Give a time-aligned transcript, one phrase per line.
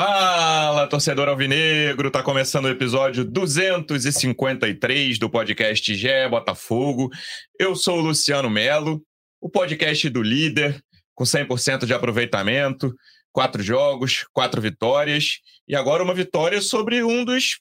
[0.00, 2.08] Fala, torcedor alvinegro!
[2.08, 7.10] Tá começando o episódio 253 do podcast Gé Botafogo.
[7.58, 9.02] Eu sou o Luciano Melo,
[9.40, 10.80] o podcast do líder,
[11.16, 12.94] com 100% de aproveitamento,
[13.32, 17.58] quatro jogos, quatro vitórias e agora uma vitória sobre um dos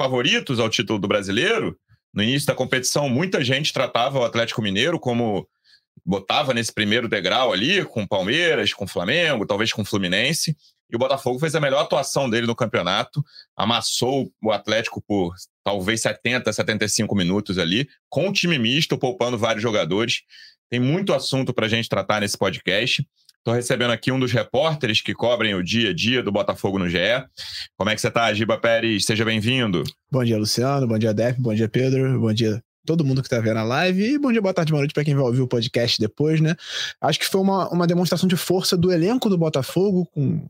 [0.00, 1.78] favoritos ao título do brasileiro.
[2.14, 5.46] No início da competição, muita gente tratava o Atlético Mineiro como
[6.02, 10.56] botava nesse primeiro degrau ali, com Palmeiras, com Flamengo, talvez com Fluminense.
[10.90, 13.24] E o Botafogo fez a melhor atuação dele no campeonato,
[13.56, 15.34] amassou o Atlético por
[15.64, 20.22] talvez 70, 75 minutos ali, com o time misto, poupando vários jogadores.
[20.70, 23.06] Tem muito assunto para a gente tratar nesse podcast.
[23.38, 26.88] Estou recebendo aqui um dos repórteres que cobrem o dia a dia do Botafogo no
[26.88, 26.98] GE.
[27.76, 29.04] Como é que você está, Giba Pérez?
[29.04, 29.84] Seja bem-vindo.
[30.10, 30.86] Bom dia, Luciano.
[30.86, 31.38] Bom dia, Dep.
[31.40, 32.18] Bom dia, Pedro.
[32.18, 34.02] Bom dia, todo mundo que tá vendo a live.
[34.04, 36.54] E bom dia, boa tarde, boa noite para quem vai ouvir o podcast depois, né?
[37.00, 40.46] Acho que foi uma, uma demonstração de força do elenco do Botafogo, com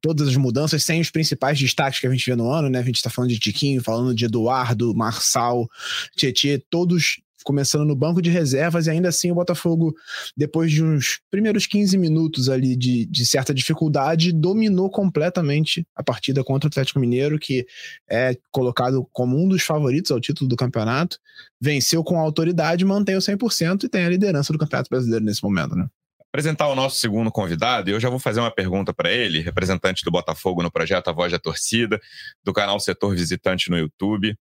[0.00, 2.80] todas as mudanças, sem os principais destaques que a gente vê no ano, né?
[2.80, 5.68] A gente tá falando de Tiquinho, falando de Eduardo, Marçal,
[6.16, 9.94] Tietê, todos começando no banco de reservas, e ainda assim o Botafogo,
[10.36, 16.42] depois de uns primeiros 15 minutos ali de, de certa dificuldade, dominou completamente a partida
[16.44, 17.66] contra o Atlético Mineiro, que
[18.08, 21.18] é colocado como um dos favoritos ao título do campeonato,
[21.60, 25.74] venceu com autoridade, mantém o 100% e tem a liderança do Campeonato Brasileiro nesse momento,
[25.74, 25.86] né?
[26.30, 30.04] apresentar o nosso segundo convidado, e eu já vou fazer uma pergunta para ele, representante
[30.04, 32.00] do Botafogo no projeto A Voz da Torcida,
[32.44, 34.38] do canal Setor Visitante no YouTube.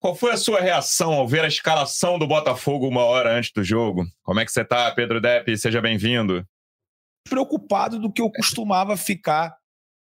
[0.00, 3.62] Qual foi a sua reação ao ver a escalação do Botafogo uma hora antes do
[3.62, 4.06] jogo?
[4.22, 5.54] Como é que você está, Pedro Depp?
[5.58, 6.42] Seja bem-vindo.
[7.28, 9.54] Preocupado do que eu costumava ficar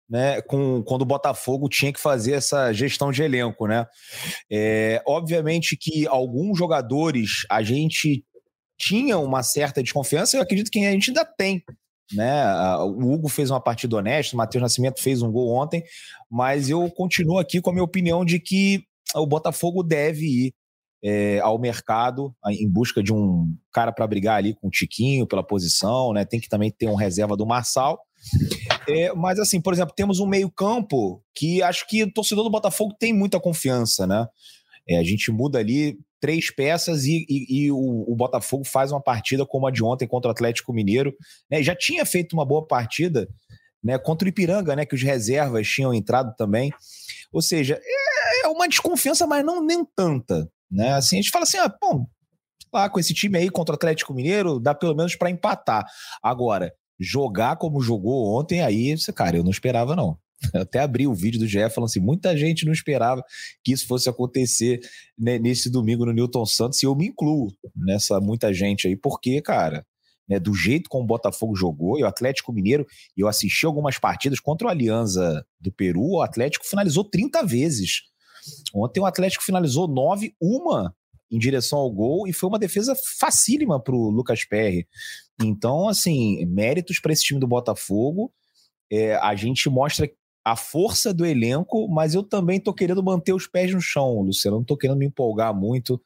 [0.09, 3.85] né, com, quando o Botafogo tinha que fazer essa gestão de elenco, né?
[4.49, 8.23] É, obviamente que alguns jogadores a gente
[8.79, 11.61] tinha uma certa desconfiança, eu acredito que a gente ainda tem.
[12.13, 12.41] Né?
[12.77, 15.83] O Hugo fez uma partida honesta, o Matheus Nascimento fez um gol ontem,
[16.31, 20.53] mas eu continuo aqui com a minha opinião de que o Botafogo deve ir
[21.03, 25.43] é, ao mercado em busca de um cara para brigar ali com o Tiquinho pela
[25.43, 26.25] posição, né?
[26.25, 27.99] Tem que também ter um reserva do Marçal.
[28.87, 32.93] É, mas assim, por exemplo, temos um meio-campo que acho que o torcedor do Botafogo
[32.99, 34.27] tem muita confiança, né?
[34.87, 39.01] É, a gente muda ali três peças e, e, e o, o, Botafogo faz uma
[39.01, 41.15] partida como a de ontem contra o Atlético Mineiro.
[41.49, 41.63] Né?
[41.63, 43.29] Já tinha feito uma boa partida
[43.83, 44.85] né, contra o Ipiranga, né?
[44.85, 46.71] Que os reservas tinham entrado também.
[47.31, 50.49] Ou seja, é, é uma desconfiança, mas não nem tanta.
[50.69, 50.93] Né?
[50.93, 52.05] Assim, a gente fala assim, ah, bom,
[52.73, 55.85] lá com esse time aí contra o Atlético Mineiro, dá pelo menos para empatar.
[56.21, 60.17] Agora, jogar como jogou ontem, aí, cara, eu não esperava, não.
[60.53, 63.21] Eu até abri o vídeo do GE falando assim: muita gente não esperava
[63.61, 64.79] que isso fosse acontecer
[65.17, 69.41] né, nesse domingo no Newton Santos, e eu me incluo nessa muita gente aí, porque,
[69.41, 69.85] cara,
[70.29, 72.85] né, do jeito como o Botafogo jogou, e o Atlético Mineiro,
[73.17, 78.03] eu assisti algumas partidas contra o Alianza do Peru, o Atlético finalizou 30 vezes.
[78.73, 80.95] Ontem o Atlético finalizou 9, uma
[81.31, 84.87] em direção ao gol, e foi uma defesa facílima para o Lucas Perry.
[85.41, 88.31] Então, assim, méritos para esse time do Botafogo.
[88.91, 90.09] É, a gente mostra
[90.43, 94.57] a força do elenco, mas eu também tô querendo manter os pés no chão, Luciano.
[94.57, 96.01] Não tô querendo me empolgar muito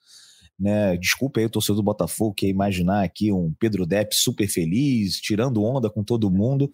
[0.63, 0.95] né?
[0.95, 5.19] Desculpa aí o torcedor do Botafogo que é imaginar aqui um Pedro Depp super feliz,
[5.19, 6.71] tirando onda com todo mundo,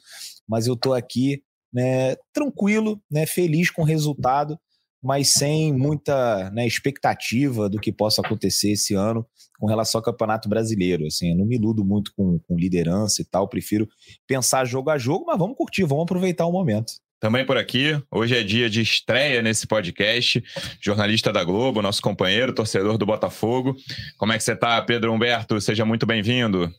[0.47, 1.41] mas eu tô aqui,
[1.73, 4.59] né, tranquilo, né, feliz com o resultado,
[5.01, 9.25] mas sem muita né, expectativa do que possa acontecer esse ano
[9.59, 11.07] com relação ao Campeonato Brasileiro.
[11.07, 13.87] Assim, eu não me iludo muito com, com liderança e tal, prefiro
[14.27, 16.93] pensar jogo a jogo, mas vamos curtir, vamos aproveitar o momento.
[17.19, 20.41] Também por aqui, hoje é dia de estreia nesse podcast,
[20.79, 23.75] jornalista da Globo, nosso companheiro, torcedor do Botafogo.
[24.17, 25.59] Como é que você está, Pedro Humberto?
[25.59, 26.73] Seja muito bem-vindo.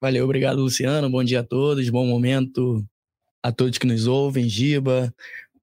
[0.00, 1.10] Valeu, obrigado, Luciano.
[1.10, 2.84] Bom dia a todos, bom momento
[3.42, 5.12] a todos que nos ouvem, Giba,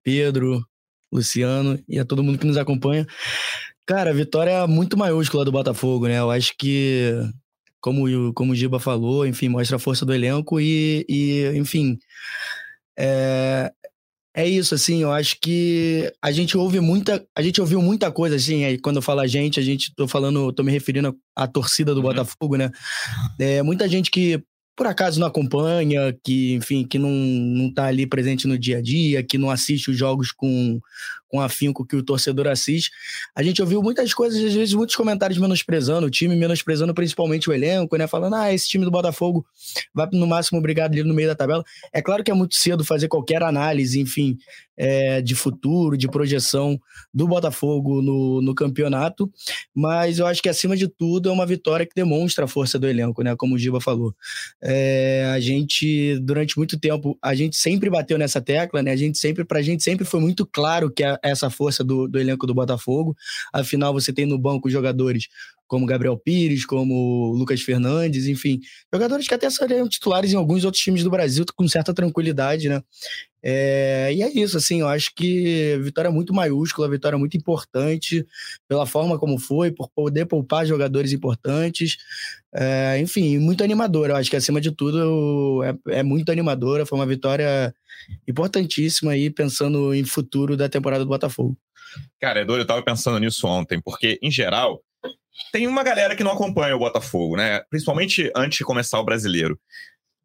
[0.04, 0.66] Pedro,
[1.10, 3.08] Luciano e a todo mundo que nos acompanha.
[3.86, 6.20] Cara, vitória muito maiúscula do Botafogo, né?
[6.20, 7.14] Eu acho que,
[7.80, 11.98] como, como o Giba falou, enfim, mostra a força do elenco e, e enfim,
[13.00, 13.72] é,
[14.40, 18.38] é isso, assim, eu acho que a gente ouve muita, a gente ouviu muita coisa,
[18.38, 21.46] assim, aí quando eu falo a gente, a gente, tô falando, tô me referindo à
[21.46, 22.08] torcida do uhum.
[22.08, 22.72] Botafogo, né?
[23.38, 24.42] É, muita gente que
[24.78, 28.82] por acaso não acompanha, que, enfim, que não, não tá ali presente no dia a
[28.82, 30.80] dia, que não assiste os jogos com,
[31.30, 32.92] com afinco que o torcedor assiste.
[33.36, 37.54] A gente ouviu muitas coisas, às vezes muitos comentários menosprezando o time, menosprezando principalmente o
[37.54, 38.08] elenco, né?
[38.08, 39.46] Falando, ah, esse time do Botafogo
[39.94, 41.64] vai no máximo brigar ali no meio da tabela.
[41.94, 44.38] É claro que é muito cedo fazer qualquer análise, enfim,
[44.80, 46.80] é, de futuro, de projeção
[47.14, 49.30] do Botafogo no, no campeonato,
[49.76, 52.88] mas eu acho que acima de tudo é uma vitória que demonstra a força do
[52.88, 53.36] elenco, né?
[53.36, 54.16] Como o Giba falou.
[54.64, 58.92] É, a gente, durante muito tempo, a gente sempre bateu nessa tecla, né?
[58.92, 62.20] A gente sempre, pra gente sempre foi muito claro que a, essa força do, do
[62.20, 63.16] elenco do Botafogo.
[63.54, 65.28] Afinal, você tem no banco jogadores
[65.70, 68.60] como Gabriel Pires, como Lucas Fernandes, enfim,
[68.92, 72.82] jogadores que até seriam titulares em alguns outros times do Brasil com certa tranquilidade, né?
[73.42, 78.26] É, e é isso, assim, eu acho que vitória muito maiúscula, vitória muito importante,
[78.68, 81.98] pela forma como foi, por poder poupar jogadores importantes,
[82.54, 84.14] é, enfim, muito animadora.
[84.14, 87.74] Eu acho que acima de tudo é, é, muito animadora, foi uma vitória
[88.28, 91.56] importantíssima aí, pensando em futuro da temporada do Botafogo.
[92.20, 94.84] Cara, Edu, eu tava pensando nisso ontem, porque, em geral,
[95.52, 97.62] tem uma galera que não acompanha o Botafogo, né?
[97.70, 99.60] Principalmente antes de começar o brasileiro.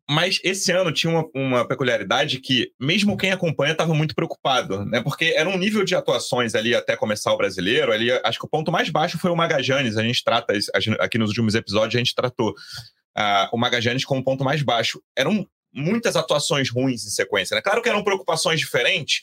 [0.08, 5.02] Mas esse ano tinha uma, uma peculiaridade que, mesmo quem acompanha, estava muito preocupado, né?
[5.02, 7.90] Porque era um nível de atuações ali até começar o brasileiro.
[7.90, 9.96] Ali, acho que o ponto mais baixo foi o Magajanes.
[9.96, 10.52] A gente trata,
[11.00, 15.00] aqui nos últimos episódios, a gente tratou uh, o Magajanes como ponto mais baixo.
[15.16, 17.62] Eram muitas atuações ruins em sequência, né?
[17.62, 19.22] Claro que eram preocupações diferentes.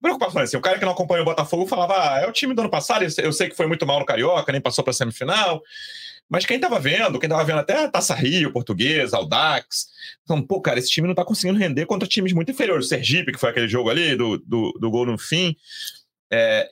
[0.00, 2.60] Preocupações assim, o cara que não acompanha o Botafogo falava: ah, é o time do
[2.60, 5.62] ano passado, eu sei que foi muito mal no Carioca, nem passou para semifinal.
[6.30, 9.86] Mas quem tava vendo, quem tava vendo até a Taça Rio, Português, Aldax,
[10.22, 12.84] então, pô, cara, esse time não tá conseguindo render contra times muito inferiores.
[12.84, 15.56] O Sergipe, que foi aquele jogo ali, do, do, do gol no fim.
[16.30, 16.68] É,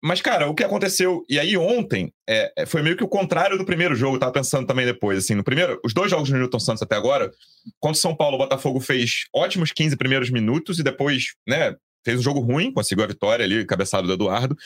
[0.00, 1.24] mas, cara, o que aconteceu.
[1.28, 4.32] E aí, ontem, é, é foi meio que o contrário do primeiro jogo, eu tava
[4.32, 5.18] pensando também depois.
[5.18, 7.32] Assim, no primeiro, os dois jogos do Newton Santos até agora,
[7.80, 11.74] contra o São Paulo, o Botafogo fez ótimos 15 primeiros minutos e depois, né,
[12.04, 14.56] fez um jogo ruim, conseguiu a vitória ali, cabeçado do Eduardo.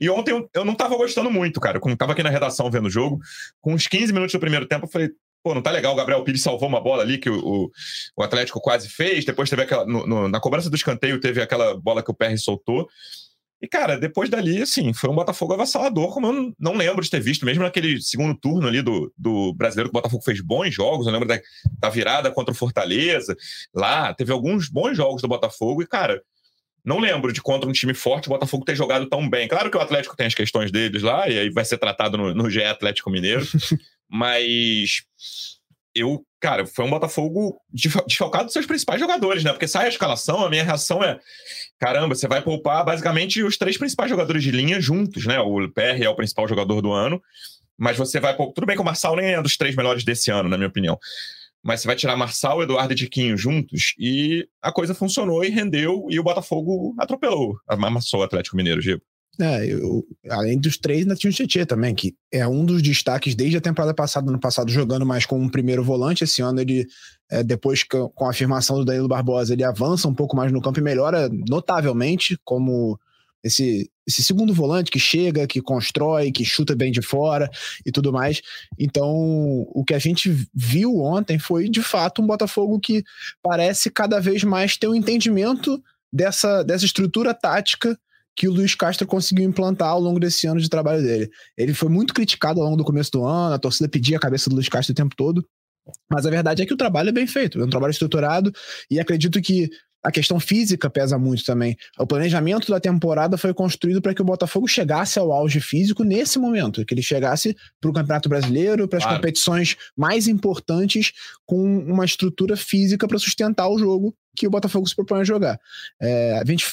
[0.00, 1.80] E ontem eu, eu não tava gostando muito, cara.
[1.80, 3.20] Quando tava aqui na redação vendo o jogo,
[3.60, 5.10] com uns 15 minutos do primeiro tempo, eu falei,
[5.42, 5.92] pô, não tá legal.
[5.92, 7.70] O Gabriel Pires salvou uma bola ali que o, o,
[8.16, 9.24] o Atlético quase fez.
[9.24, 9.84] Depois teve aquela.
[9.86, 12.88] No, no, na cobrança do escanteio, teve aquela bola que o PR soltou.
[13.60, 17.20] E, cara, depois dali, assim, foi um Botafogo avassalador, como eu não lembro de ter
[17.20, 21.06] visto, mesmo naquele segundo turno ali do, do brasileiro, que o Botafogo fez bons jogos.
[21.06, 21.40] Eu lembro da,
[21.80, 23.36] da virada contra o Fortaleza.
[23.74, 25.82] Lá, teve alguns bons jogos do Botafogo.
[25.82, 26.22] E, cara,
[26.84, 29.48] não lembro de contra um time forte o Botafogo ter jogado tão bem.
[29.48, 32.34] Claro que o Atlético tem as questões deles lá, e aí vai ser tratado no,
[32.34, 33.46] no GE Atlético Mineiro.
[34.08, 35.02] mas
[35.94, 37.60] eu, cara, foi um Botafogo
[38.06, 39.52] desfalcado dos seus principais jogadores, né?
[39.52, 41.18] Porque sai a escalação, a minha reação é:
[41.78, 45.38] caramba, você vai poupar basicamente os três principais jogadores de linha juntos, né?
[45.40, 47.20] O PR é o principal jogador do ano,
[47.76, 48.54] mas você vai poupar.
[48.54, 50.98] Tudo bem que o Marçal nem é dos três melhores desse ano, na minha opinião
[51.62, 56.06] mas você vai tirar Marçal, Eduardo e Tiquinho juntos e a coisa funcionou e rendeu
[56.08, 59.02] e o Botafogo atropelou, amassou o Atlético Mineiro, Gibo.
[59.40, 63.36] É, eu, além dos três, ainda tinha o Tietchan também, que é um dos destaques
[63.36, 66.24] desde a temporada passada, no passado, jogando mais como um primeiro volante.
[66.24, 66.84] Esse ano ele,
[67.30, 70.60] é, depois que, com a afirmação do Danilo Barbosa, ele avança um pouco mais no
[70.60, 72.98] campo e melhora notavelmente como
[73.44, 77.50] esse, esse segundo volante que chega, que constrói, que chuta bem de fora
[77.84, 78.40] e tudo mais.
[78.78, 83.04] Então, o que a gente viu ontem foi, de fato, um Botafogo que
[83.42, 87.98] parece cada vez mais ter um entendimento dessa, dessa estrutura tática
[88.34, 91.30] que o Luiz Castro conseguiu implantar ao longo desse ano de trabalho dele.
[91.54, 94.48] Ele foi muito criticado ao longo do começo do ano, a torcida pedia a cabeça
[94.48, 95.44] do Luiz Castro o tempo todo.
[96.10, 98.52] Mas a verdade é que o trabalho é bem feito, é um trabalho estruturado
[98.90, 99.68] e acredito que
[100.02, 101.76] a questão física pesa muito também.
[101.98, 106.38] O planejamento da temporada foi construído para que o Botafogo chegasse ao auge físico nesse
[106.38, 109.18] momento, que ele chegasse para o Campeonato Brasileiro, para as claro.
[109.18, 111.12] competições mais importantes,
[111.44, 115.60] com uma estrutura física para sustentar o jogo que o Botafogo se propõe a jogar.
[116.00, 116.66] É, a, gente,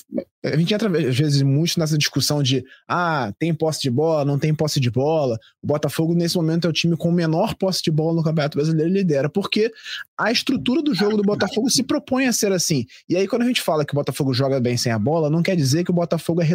[0.43, 4.37] a gente entra, às vezes, muito nessa discussão de ah, tem posse de bola, não
[4.37, 5.39] tem posse de bola.
[5.61, 8.89] O Botafogo, nesse momento, é o time com menor posse de bola no Campeonato Brasileiro
[8.89, 9.71] e lidera, porque
[10.17, 12.85] a estrutura do jogo do Botafogo se propõe a ser assim.
[13.09, 15.41] E aí, quando a gente fala que o Botafogo joga bem sem a bola, não
[15.41, 16.45] quer dizer que o Botafogo é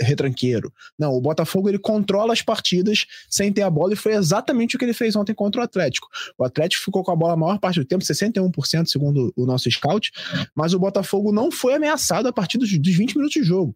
[0.00, 0.72] retranqueiro.
[0.98, 4.78] Não, o Botafogo ele controla as partidas sem ter a bola e foi exatamente o
[4.78, 6.08] que ele fez ontem contra o Atlético.
[6.38, 9.70] O Atlético ficou com a bola a maior parte do tempo, 61% segundo o nosso
[9.70, 10.12] scout,
[10.54, 13.74] mas o Botafogo não foi ameaçado a partir dos, dos 20 minutos de jogo.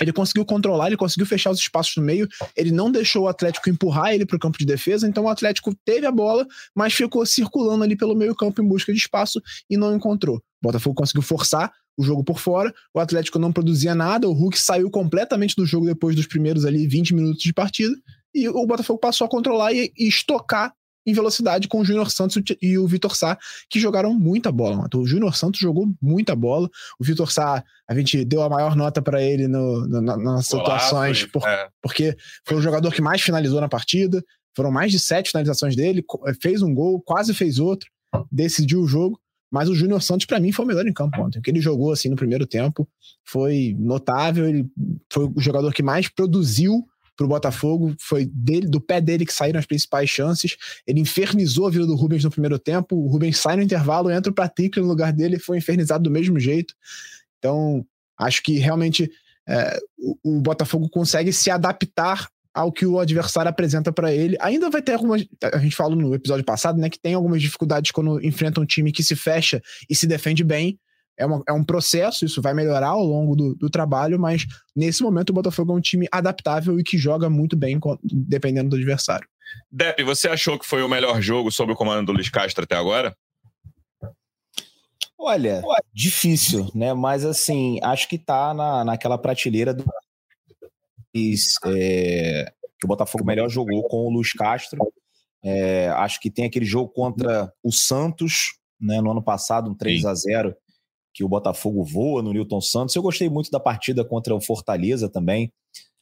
[0.00, 3.70] Ele conseguiu controlar, ele conseguiu fechar os espaços no meio, ele não deixou o Atlético
[3.70, 7.24] empurrar ele para o campo de defesa, então o Atlético teve a bola, mas ficou
[7.24, 10.36] circulando ali pelo meio campo em busca de espaço e não encontrou.
[10.36, 14.58] O Botafogo conseguiu forçar o jogo por fora, o Atlético não produzia nada, o Hulk
[14.58, 17.94] saiu completamente do jogo depois dos primeiros ali 20 minutos de partida,
[18.34, 20.72] e o Botafogo passou a controlar e, e estocar
[21.08, 23.38] em velocidade com o Júnior Santos e o Vitor Sá,
[23.70, 24.86] que jogaram muita bola.
[24.94, 26.68] O Júnior Santos jogou muita bola.
[27.00, 31.24] O Vitor Sá, a gente deu a maior nota para ele no, no, nas situações,
[31.24, 31.68] por, é.
[31.80, 34.22] porque foi o jogador que mais finalizou na partida.
[34.54, 36.04] Foram mais de sete finalizações dele,
[36.42, 37.88] fez um gol, quase fez outro,
[38.30, 39.18] decidiu o jogo.
[39.50, 41.38] Mas o Júnior Santos, para mim, foi o melhor em campo ontem.
[41.38, 42.86] O que ele jogou assim no primeiro tempo
[43.24, 44.46] foi notável.
[44.46, 44.66] Ele
[45.10, 46.86] foi o jogador que mais produziu
[47.18, 47.94] para o Botafogo.
[47.98, 50.56] Foi dele, do pé dele que saíram as principais chances.
[50.86, 52.96] Ele infernizou a vida do Rubens no primeiro tempo.
[52.96, 56.10] O Rubens sai no intervalo, entra o Patrick no lugar dele e foi infernizado do
[56.10, 56.74] mesmo jeito.
[57.38, 57.84] Então,
[58.16, 59.10] acho que realmente
[59.48, 64.36] é, o, o Botafogo consegue se adaptar ao que o adversário apresenta para ele.
[64.40, 65.26] Ainda vai ter algumas.
[65.42, 66.88] A gente falou no episódio passado, né?
[66.88, 69.60] Que tem algumas dificuldades quando enfrenta um time que se fecha
[69.90, 70.78] e se defende bem.
[71.18, 75.02] É, uma, é um processo, isso vai melhorar ao longo do, do, trabalho, mas nesse
[75.02, 79.28] momento o Botafogo é um time adaptável e que joga muito bem, dependendo do adversário.
[79.70, 82.76] Depp, você achou que foi o melhor jogo sob o comando do Luiz Castro até
[82.76, 83.16] agora?
[85.18, 85.60] Olha,
[85.92, 86.94] difícil, né?
[86.94, 89.84] Mas assim, acho que tá na, naquela prateleira do
[91.66, 94.78] é, que o Botafogo melhor jogou com o Luiz Castro.
[95.42, 100.04] É, acho que tem aquele jogo contra o Santos, né, no ano passado, um 3
[100.04, 100.54] a 0
[101.12, 102.94] que o Botafogo voa no Newton Santos.
[102.94, 105.52] Eu gostei muito da partida contra o Fortaleza também.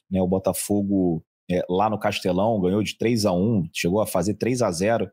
[0.09, 4.35] Né, o Botafogo é, lá no Castelão ganhou de 3 a 1 chegou a fazer
[4.35, 5.09] 3 a 0 uh,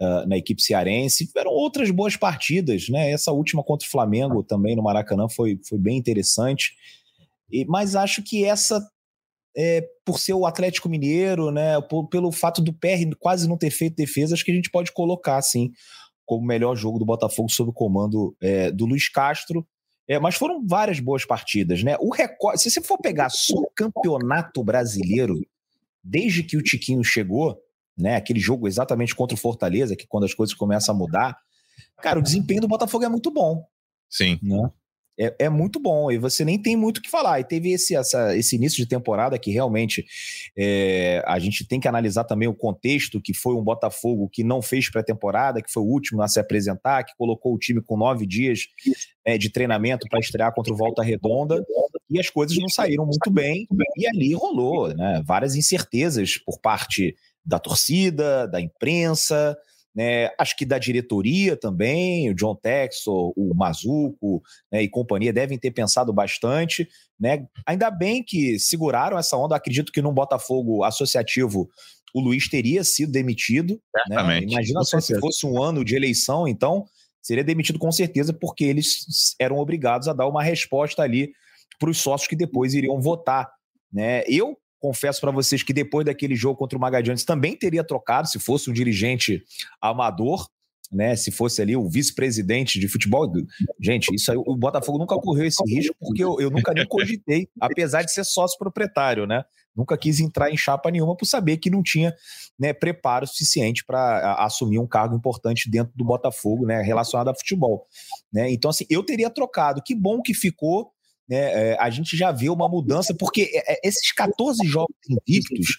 [0.00, 1.26] ah, na equipe cearense.
[1.26, 3.10] Tiveram outras boas partidas, né?
[3.10, 6.72] Essa última contra o Flamengo também no Maracanã foi, foi bem interessante.
[7.50, 8.84] E, mas acho que essa
[9.56, 11.74] é, por ser o Atlético Mineiro, né,
[12.10, 15.36] pelo fato do PR quase não ter feito defesa, acho que a gente pode colocar
[15.36, 15.72] assim
[16.30, 19.66] como o melhor jogo do Botafogo sob o comando é, do Luiz Castro.
[20.06, 21.96] É, mas foram várias boas partidas, né?
[21.98, 25.44] O recorde, se você for pegar só o campeonato brasileiro,
[26.04, 27.60] desde que o Tiquinho chegou,
[27.98, 28.14] né?
[28.14, 31.36] Aquele jogo exatamente contra o Fortaleza, que quando as coisas começam a mudar,
[32.00, 33.66] cara, o desempenho do Botafogo é muito bom.
[34.08, 34.38] Sim.
[34.40, 34.70] Né?
[35.20, 37.38] É, é, muito bom e você nem tem muito o que falar.
[37.40, 40.06] E teve esse, essa, esse início de temporada que realmente
[40.56, 44.62] é, a gente tem que analisar também o contexto, que foi um Botafogo que não
[44.62, 48.26] fez pré-temporada, que foi o último a se apresentar, que colocou o time com nove
[48.26, 48.60] dias
[49.24, 51.62] é, de treinamento para estrear contra o Volta Redonda,
[52.08, 57.14] e as coisas não saíram muito bem, e ali rolou né, várias incertezas por parte
[57.44, 59.56] da torcida, da imprensa,
[59.94, 60.30] né?
[60.38, 65.70] Acho que da diretoria também, o John Texel, o Mazuco né, e companhia devem ter
[65.70, 66.88] pensado bastante.
[67.18, 67.46] Né?
[67.66, 69.56] Ainda bem que seguraram essa onda.
[69.56, 71.68] Acredito que num Botafogo associativo
[72.14, 73.80] o Luiz teria sido demitido.
[74.08, 74.40] Né?
[74.42, 76.84] Imagina só se fosse um ano de eleição, então
[77.22, 81.32] seria demitido com certeza, porque eles eram obrigados a dar uma resposta ali
[81.78, 83.50] para os sócios que depois iriam votar.
[83.92, 84.22] Né?
[84.26, 88.38] Eu confesso para vocês que depois daquele jogo contra o Magadiantes também teria trocado se
[88.38, 89.44] fosse um dirigente
[89.80, 90.48] amador,
[90.90, 91.14] né?
[91.14, 93.30] Se fosse ali o vice-presidente de futebol.
[93.80, 97.48] Gente, isso aí, o Botafogo nunca correu esse risco porque eu, eu nunca nem cogitei,
[97.60, 99.44] apesar de ser sócio proprietário, né?
[99.76, 102.12] Nunca quis entrar em chapa nenhuma por saber que não tinha
[102.58, 107.86] né, preparo suficiente para assumir um cargo importante dentro do Botafogo, né, relacionado a futebol.
[108.32, 108.50] Né?
[108.50, 109.80] Então, assim, eu teria trocado.
[109.80, 110.90] Que bom que ficou
[111.30, 115.78] né, é, a gente já vê uma mudança, porque é, é, esses 14 jogos invictos,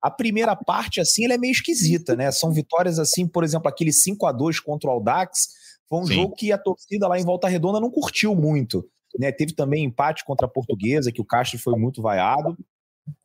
[0.00, 2.30] a primeira parte, assim, ela é meio esquisita, né?
[2.30, 5.48] São vitórias, assim, por exemplo, aquele 5 a 2 contra o Aldax,
[5.88, 6.14] foi um Sim.
[6.14, 8.88] jogo que a torcida lá em Volta Redonda não curtiu muito.
[9.18, 9.32] Né?
[9.32, 12.56] Teve também empate contra a Portuguesa, que o Castro foi muito vaiado.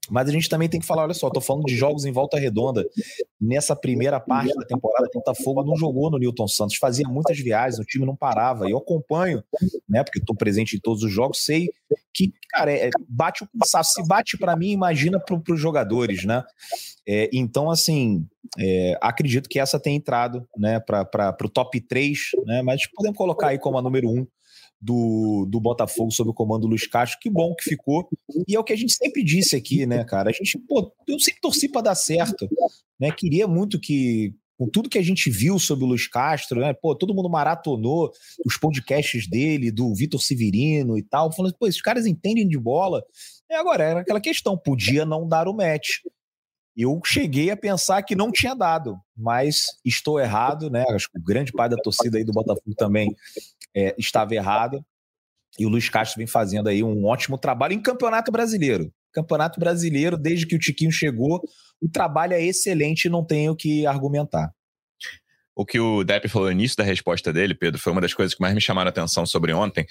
[0.09, 2.39] Mas a gente também tem que falar, olha só, tô falando de jogos em volta
[2.39, 2.85] redonda.
[3.39, 7.83] Nessa primeira parte da temporada, Botafogo não jogou no Newton Santos, fazia muitas viagens, o
[7.83, 8.69] time não parava.
[8.69, 9.43] Eu acompanho,
[9.87, 11.69] né, porque estou presente em todos os jogos, sei
[12.13, 13.93] que, cara, é, bate o cansaço.
[13.93, 16.43] Se bate para mim, imagina para os jogadores, né?
[17.07, 18.25] É, então, assim,
[18.57, 22.61] é, acredito que essa tem entrado, né, para o top 3, né?
[22.61, 24.25] Mas podemos colocar aí como a número 1
[24.79, 27.19] do, do Botafogo sob o comando do Luiz Castro.
[27.19, 28.07] Que bom que ficou.
[28.47, 30.29] E é o que a gente sempre disse aqui, né, cara?
[30.29, 32.47] A gente, pô, eu sempre torci para dar certo.
[32.99, 33.11] Né?
[33.11, 36.73] Queria muito que, com tudo que a gente viu sobre o Luiz Castro, né?
[36.73, 38.11] Pô, todo mundo maratonou
[38.45, 43.03] os podcasts dele, do Vitor Severino e tal, falando, pô, esses caras entendem de bola.
[43.49, 45.99] E agora, era aquela questão, podia não dar o match.
[46.75, 50.85] Eu cheguei a pensar que não tinha dado, mas estou errado, né?
[50.89, 53.15] Acho que o grande pai da torcida aí do Botafogo também
[53.77, 54.83] é, estava errada.
[55.59, 58.91] E o Luiz Castro vem fazendo aí um ótimo trabalho em Campeonato Brasileiro.
[59.13, 61.41] Campeonato Brasileiro, desde que o Tiquinho chegou,
[61.79, 64.51] o trabalho é excelente não tenho que argumentar.
[65.55, 68.35] O que o Depp falou no início da resposta dele, Pedro, foi uma das coisas
[68.35, 69.85] que mais me chamaram a atenção sobre ontem.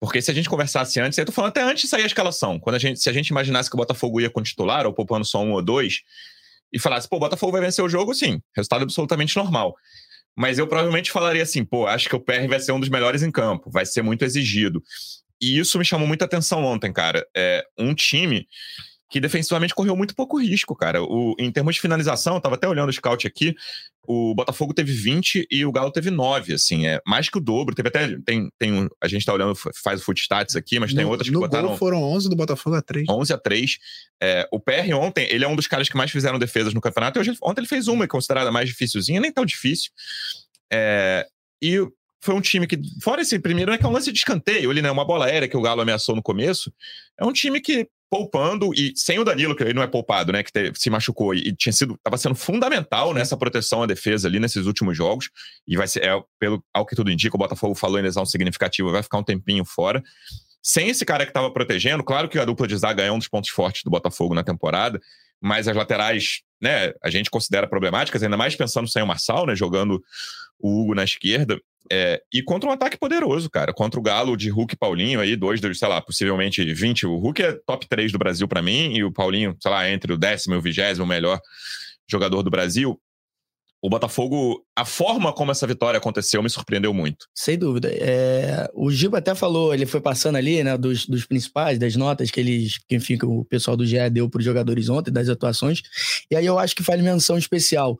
[0.00, 2.58] Porque se a gente conversasse antes, eu tô falando até antes de sair a escalação,
[2.58, 5.24] quando a gente, se a gente imaginasse que o Botafogo ia com titular, ou poupando
[5.24, 6.02] só um ou dois,
[6.72, 9.74] e falasse, pô, o Botafogo vai vencer o jogo, sim, resultado absolutamente normal.
[10.38, 13.24] Mas eu provavelmente falaria assim, pô, acho que o PR vai ser um dos melhores
[13.24, 14.80] em campo, vai ser muito exigido.
[15.40, 17.26] E isso me chamou muita atenção ontem, cara.
[17.36, 18.46] É um time
[19.08, 21.02] que defensivamente correu muito pouco risco, cara.
[21.02, 23.54] O, em termos de finalização, eu tava até olhando o scout aqui,
[24.06, 27.74] o Botafogo teve 20 e o Galo teve 9, assim, é mais que o dobro.
[27.74, 31.04] Teve até, tem, tem a gente tá olhando, faz o foot stats aqui, mas tem
[31.04, 31.68] no, outras que no botaram...
[31.68, 33.06] Gol foram 11 do Botafogo a 3.
[33.08, 33.78] 11 a 3.
[34.22, 37.18] É, o PR ontem, ele é um dos caras que mais fizeram defesas no campeonato,
[37.18, 39.90] e hoje, ontem ele fez uma, considerada mais dificilzinha, nem tão difícil.
[40.72, 41.26] É,
[41.62, 41.78] e
[42.20, 44.82] foi um time que, fora esse primeiro, é que é um lance de escanteio, ele,
[44.82, 46.72] né, uma bola aérea que o Galo ameaçou no começo,
[47.18, 50.42] é um time que poupando e sem o Danilo, que ele não é poupado, né?
[50.42, 54.28] Que te, se machucou e, e tinha sido, estava sendo fundamental nessa proteção à defesa
[54.28, 55.30] ali nesses últimos jogos.
[55.66, 58.90] E vai ser, é, pelo ao que tudo indica, o Botafogo falou em lesão significativa,
[58.90, 60.02] vai ficar um tempinho fora.
[60.62, 63.28] Sem esse cara que estava protegendo, claro que a dupla de zaga é um dos
[63.28, 65.00] pontos fortes do Botafogo na temporada,
[65.40, 69.54] mas as laterais, né, a gente considera problemáticas, ainda mais pensando sem o Marçal, né,
[69.54, 70.02] jogando
[70.58, 71.60] o Hugo na esquerda.
[71.90, 73.72] É, e contra um ataque poderoso, cara.
[73.72, 77.06] Contra o Galo de Hulk e Paulinho aí, dois sei lá, possivelmente 20.
[77.06, 80.12] O Hulk é top 3 do Brasil para mim, e o Paulinho, sei lá, entre
[80.12, 81.40] o décimo e o vigésimo melhor
[82.06, 83.00] jogador do Brasil.
[83.80, 87.26] O Botafogo, a forma como essa vitória aconteceu me surpreendeu muito.
[87.34, 87.88] Sem dúvida.
[87.92, 92.30] É, o Giba até falou, ele foi passando ali, né, dos, dos principais, das notas
[92.30, 95.28] que eles, que, enfim, que o pessoal do GE deu para os jogadores ontem, das
[95.28, 95.82] atuações.
[96.28, 97.96] E aí eu acho que faz menção especial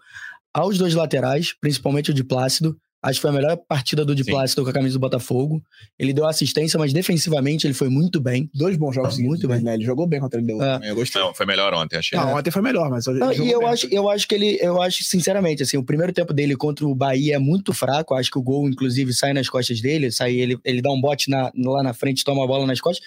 [0.52, 4.25] aos dois laterais, principalmente o de Plácido, Acho que foi a melhor partida do Di
[4.25, 5.62] Plácido com a camisa do Botafogo.
[5.97, 8.50] Ele deu assistência, mas defensivamente ele foi muito bem.
[8.52, 9.61] Dois bons jogos muito bem.
[9.61, 9.75] Né?
[9.75, 10.49] Ele jogou bem contra ele.
[10.49, 10.61] Deu.
[10.61, 10.90] É.
[10.90, 11.23] Eu gostei.
[11.23, 12.19] Não, foi melhor ontem, achei.
[12.19, 15.05] Não, ontem foi melhor, mas Não, e eu acho, eu acho que ele, eu acho
[15.05, 18.14] sinceramente, assim, o primeiro tempo dele contra o Bahia é muito fraco.
[18.14, 21.31] Acho que o gol, inclusive, sai nas costas dele, sai ele, ele dá um bote
[21.31, 23.07] na, lá na frente, toma a bola nas costas.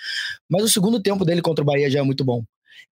[0.50, 2.43] Mas o segundo tempo dele contra o Bahia já é muito bom.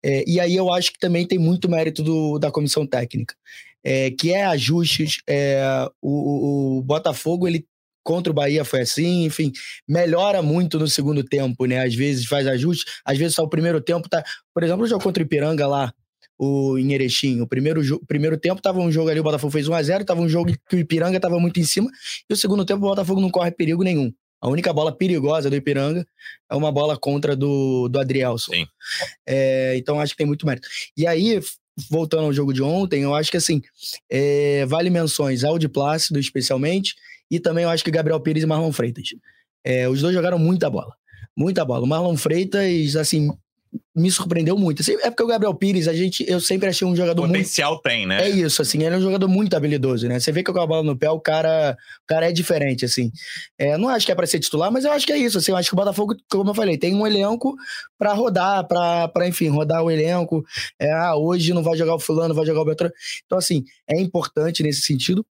[0.03, 3.35] É, e aí eu acho que também tem muito mérito do, da comissão técnica
[3.83, 5.17] é, que é ajustes.
[5.27, 7.65] É, o, o, Botafogo, ele
[8.03, 9.51] contra o Bahia foi assim, enfim,
[9.87, 11.83] melhora muito no segundo tempo, né?
[11.83, 14.23] Às vezes faz ajustes, às vezes só o primeiro tempo tá.
[14.53, 15.93] Por exemplo, o jogo contra o Ipiranga lá,
[16.39, 20.05] o em Erechim, o primeiro, primeiro tempo tava um jogo ali, o Botafogo fez 1x0,
[20.05, 21.89] tava um jogo que o Ipiranga tava muito em cima,
[22.29, 24.13] e o segundo tempo o Botafogo não corre perigo nenhum.
[24.39, 26.05] A única bola perigosa do Ipiranga
[26.49, 28.53] é uma bola contra do, do Adrielson.
[28.53, 28.67] Sim.
[29.27, 30.67] É, então acho que tem muito mérito.
[30.95, 31.39] E aí,
[31.89, 33.61] voltando ao jogo de ontem, eu acho que assim,
[34.09, 36.95] é, vale menções ao de Plácido, especialmente,
[37.29, 39.09] e também eu acho que Gabriel Pires e Marlon Freitas.
[39.63, 40.93] É, os dois jogaram muita bola.
[41.35, 41.83] Muita bola.
[41.83, 43.29] O Marlon Freitas, assim,
[43.95, 44.81] me surpreendeu muito.
[44.81, 47.83] Assim, é porque o Gabriel Pires, a gente, eu sempre achei um jogador Potencial muito...
[47.83, 48.27] tem, né?
[48.27, 50.19] É isso, assim, ele é um jogador muito habilidoso, né?
[50.19, 53.11] Você vê que com a bola no pé, o cara, o cara é diferente, assim.
[53.57, 55.51] É, não acho que é para ser titular, mas eu acho que é isso, assim,
[55.51, 57.55] eu acho que o Botafogo, como eu falei, tem um elenco
[57.97, 60.43] para rodar, para enfim, rodar o elenco.
[60.79, 62.93] É, ah, hoje não vai jogar o fulano, vai jogar o Beltrano.
[63.25, 65.25] Então, assim, é importante nesse sentido.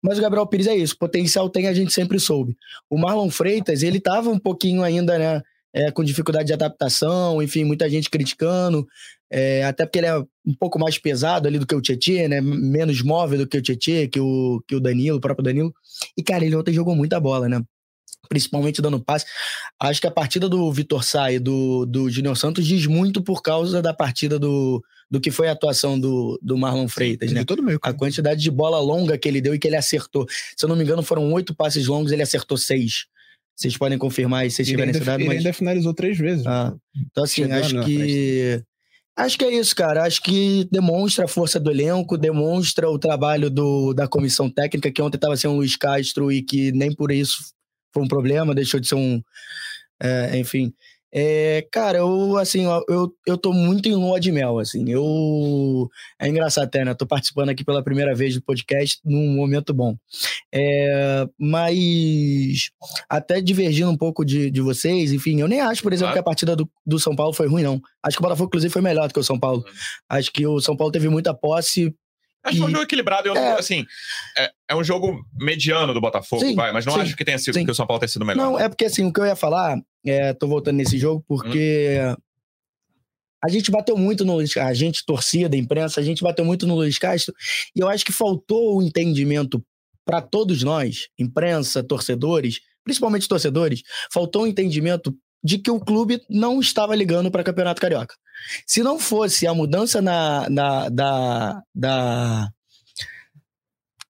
[0.00, 2.56] Mas o Gabriel Pires é isso, potencial tem, a gente sempre soube.
[2.88, 5.42] O Marlon Freitas, ele tava um pouquinho ainda, né?
[5.74, 8.86] É, com dificuldade de adaptação, enfim, muita gente criticando,
[9.30, 12.40] é, até porque ele é um pouco mais pesado ali do que o Tietchan, né?
[12.40, 15.72] Menos móvel do que o Tietchan, que o, que o Danilo, o próprio Danilo.
[16.16, 17.62] E, cara, ele ontem jogou muita bola, né?
[18.28, 19.24] Principalmente dando passe.
[19.80, 23.42] Acho que a partida do Vitor Sá e do, do Júnior Santos diz muito por
[23.42, 27.44] causa da partida do, do que foi a atuação do, do Marlon Freitas, Sim, né?
[27.44, 30.26] Todo meio, a quantidade de bola longa que ele deu e que ele acertou.
[30.28, 33.06] Se eu não me engano, foram oito passes longos, ele acertou seis.
[33.54, 35.20] Vocês podem confirmar se vocês tiverem esse dado.
[35.20, 35.38] Ele mas...
[35.38, 36.46] ainda finalizou três vezes.
[36.46, 38.62] Ah, então, assim, Chegando acho que.
[39.14, 40.04] Acho que é isso, cara.
[40.04, 45.02] Acho que demonstra a força do elenco, demonstra o trabalho do, da comissão técnica, que
[45.02, 47.52] ontem estava sendo o Luiz Castro e que nem por isso
[47.92, 49.22] foi um problema, deixou de ser um.
[50.02, 50.72] É, enfim,
[51.14, 55.88] é, cara, eu, assim, eu, eu tô muito em lua de mel, assim, eu...
[56.18, 56.94] É engraçado até, né?
[56.94, 59.94] Tô participando aqui pela primeira vez do podcast num momento bom.
[60.54, 62.70] É, mas,
[63.08, 66.14] até divergindo um pouco de, de vocês, enfim, eu nem acho, por exemplo, claro.
[66.14, 67.80] que a partida do, do São Paulo foi ruim, não.
[68.02, 69.64] Acho que o Botafogo, inclusive, foi melhor do que o São Paulo.
[70.08, 71.94] Acho que o São Paulo teve muita posse,
[72.44, 73.28] Acho que foi um jogo equilibrado.
[73.28, 73.86] Eu, é, assim,
[74.36, 77.38] é, é, um jogo mediano do Botafogo, sim, vai, mas não sim, acho que tenha
[77.38, 77.64] sido sim.
[77.64, 78.42] que o São Paulo tenha sido melhor.
[78.42, 81.98] Não, é porque assim, o que eu ia falar, é, tô voltando nesse jogo, porque
[82.00, 82.16] hum.
[83.44, 86.74] a gente bateu muito no Luiz a gente, torcida, imprensa, a gente bateu muito no
[86.74, 87.32] Luiz Castro,
[87.76, 89.64] e eu acho que faltou o entendimento
[90.04, 96.60] para todos nós, imprensa, torcedores, principalmente torcedores, faltou o entendimento de que o clube não
[96.60, 98.14] estava ligando para Campeonato Carioca.
[98.66, 102.48] Se não fosse a mudança na, na da, da,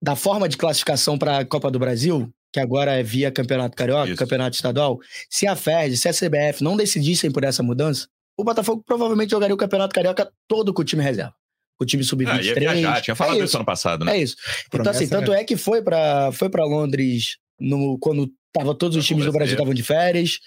[0.02, 4.10] da forma de classificação para a Copa do Brasil, que agora é via Campeonato Carioca,
[4.10, 4.18] Isso.
[4.18, 8.84] Campeonato Estadual, se a FED, se a CBF não decidissem por essa mudança, o Botafogo
[8.86, 11.34] provavelmente jogaria o Campeonato Carioca todo com o time reserva.
[11.80, 12.52] o time sub-23.
[12.52, 14.18] Ah, viajar, tinha falado é isso ano passado, né?
[14.18, 14.36] É isso.
[14.68, 15.42] então, Promessa, assim, tanto né?
[15.42, 19.54] é que foi pra, foi pra Londres no, quando tava todos os times do Brasil
[19.54, 20.40] estavam de férias.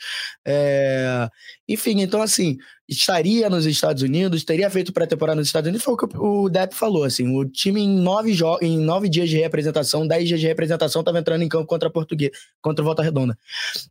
[0.46, 1.28] É,
[1.68, 5.96] Enfim, então, assim, estaria nos Estados Unidos, teria feito pré-temporada nos Estados Unidos, foi o
[5.96, 10.06] que o Depp falou, assim, o time em nove, jo em nove dias de representação,
[10.06, 13.38] dez dias de representação, estava entrando em campo contra a Português, contra o Volta Redonda.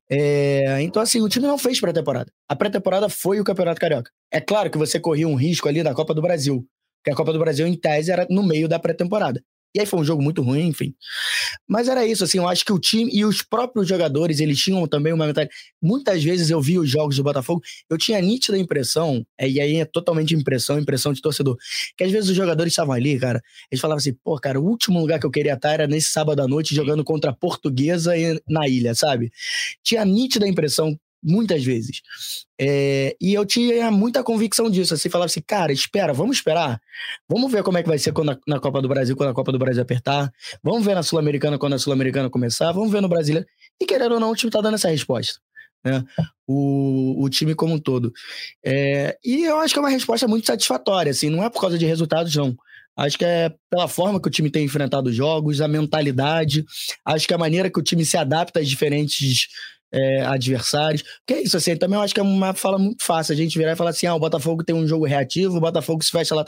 [0.10, 2.32] É, Então, assim, o time não fez pré-temporada.
[2.48, 4.12] A pré-temporada foi o Campeonato Carioca.
[4.32, 6.66] É claro que você corria um risco ali da Copa do Brasil,
[7.04, 9.44] porque a Copa do Brasil, em tese, era no meio da pré-temporada.
[9.76, 10.94] E aí foi um jogo muito ruim, enfim.
[11.68, 14.86] Mas era isso, assim, eu acho que o time e os próprios jogadores, eles tinham
[14.88, 15.56] também uma mentalidade.
[15.82, 19.60] Muitas vezes eu vi os jogos do Botafogo, eu tinha a nítida impressão, é, e
[19.60, 21.58] aí é totalmente impressão, impressão de torcedor,
[21.98, 25.00] que às vezes os jogadores estavam ali, cara, eles falavam assim, pô, cara, o último
[25.00, 28.14] lugar que eu queria estar era nesse sábado à noite jogando contra a Portuguesa
[28.48, 29.32] na ilha, sabe?
[29.84, 32.02] Tinha a nítida impressão, muitas vezes.
[32.60, 36.80] É, e eu tinha muita convicção disso, assim, falava assim, cara, espera, vamos esperar.
[37.28, 39.34] Vamos ver como é que vai ser quando a- na Copa do Brasil, quando a
[39.34, 40.32] Copa do Brasil apertar.
[40.62, 42.72] Vamos ver na Sul-Americana quando a Sul-Americana começar.
[42.72, 43.48] Vamos ver no Brasileiro.
[43.82, 45.40] E querendo ou não, o time tá dando essa resposta.
[45.84, 46.04] Né?
[46.48, 48.12] O, o time como um todo.
[48.66, 51.78] É, e eu acho que é uma resposta muito satisfatória, assim, não é por causa
[51.78, 52.56] de resultados, não.
[52.96, 56.64] Acho que é pela forma que o time tem enfrentado os jogos, a mentalidade,
[57.04, 59.48] acho que a maneira que o time se adapta às diferentes
[59.94, 61.04] é, adversários.
[61.04, 63.58] Porque é isso, assim, também eu acho que é uma fala muito fácil a gente
[63.58, 66.34] virar e falar assim: ah, o Botafogo tem um jogo reativo, o Botafogo se fecha
[66.34, 66.44] lá.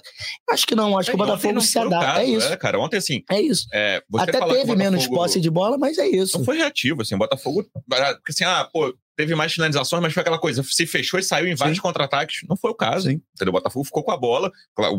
[0.49, 2.21] Acho que não, acho que o Ontem Botafogo não se adapta.
[2.21, 2.49] é isso.
[2.49, 3.67] né, cara, ontem assim, É isso.
[3.73, 6.37] é, Até teve menos Botafogo- posse de bola, mas é isso.
[6.37, 7.63] Não foi reativo, assim, o Botafogo.
[7.87, 11.47] Porque assim, ah, pô, teve mais finalizações, mas foi aquela coisa, se fechou e saiu
[11.47, 12.39] em vários contra-ataques.
[12.49, 13.09] Não foi o caso.
[13.09, 13.21] Sim.
[13.35, 13.51] Entendeu?
[13.51, 14.51] O Botafogo ficou com a bola.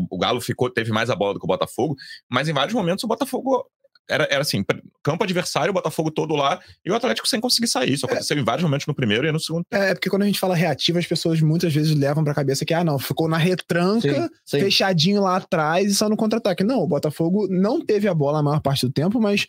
[0.09, 1.95] O Galo ficou, teve mais a bola do que o Botafogo,
[2.31, 3.65] mas em vários momentos o Botafogo.
[4.09, 4.63] Era, era assim,
[5.03, 7.93] campo adversário, o Botafogo todo lá, e o Atlético sem conseguir sair.
[7.93, 9.65] Isso aconteceu em vários momentos no primeiro e no segundo.
[9.71, 12.73] É, porque quando a gente fala reativo, as pessoas muitas vezes levam pra cabeça que,
[12.73, 14.59] ah, não, ficou na retranca, Sim, sim.
[14.61, 16.63] fechadinho lá atrás e só no contra-ataque.
[16.63, 19.45] Não, o Botafogo não teve a bola a maior parte do tempo, mas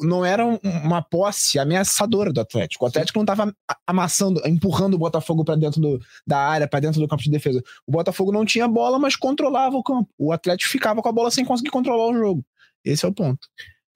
[0.00, 2.84] não era um- uma posse ameaçadora do Atlético.
[2.84, 6.78] O Atlético não tava a- amassando, empurrando o Botafogo pra dentro do- da área, pra
[6.78, 7.60] dentro do campo de defesa.
[7.84, 10.08] O Botafogo não tinha bola, mas controlava o campo.
[10.16, 12.44] O Atlético ficava com a bola sem conseguir controlar o jogo.
[12.84, 13.40] Esse é o ponto.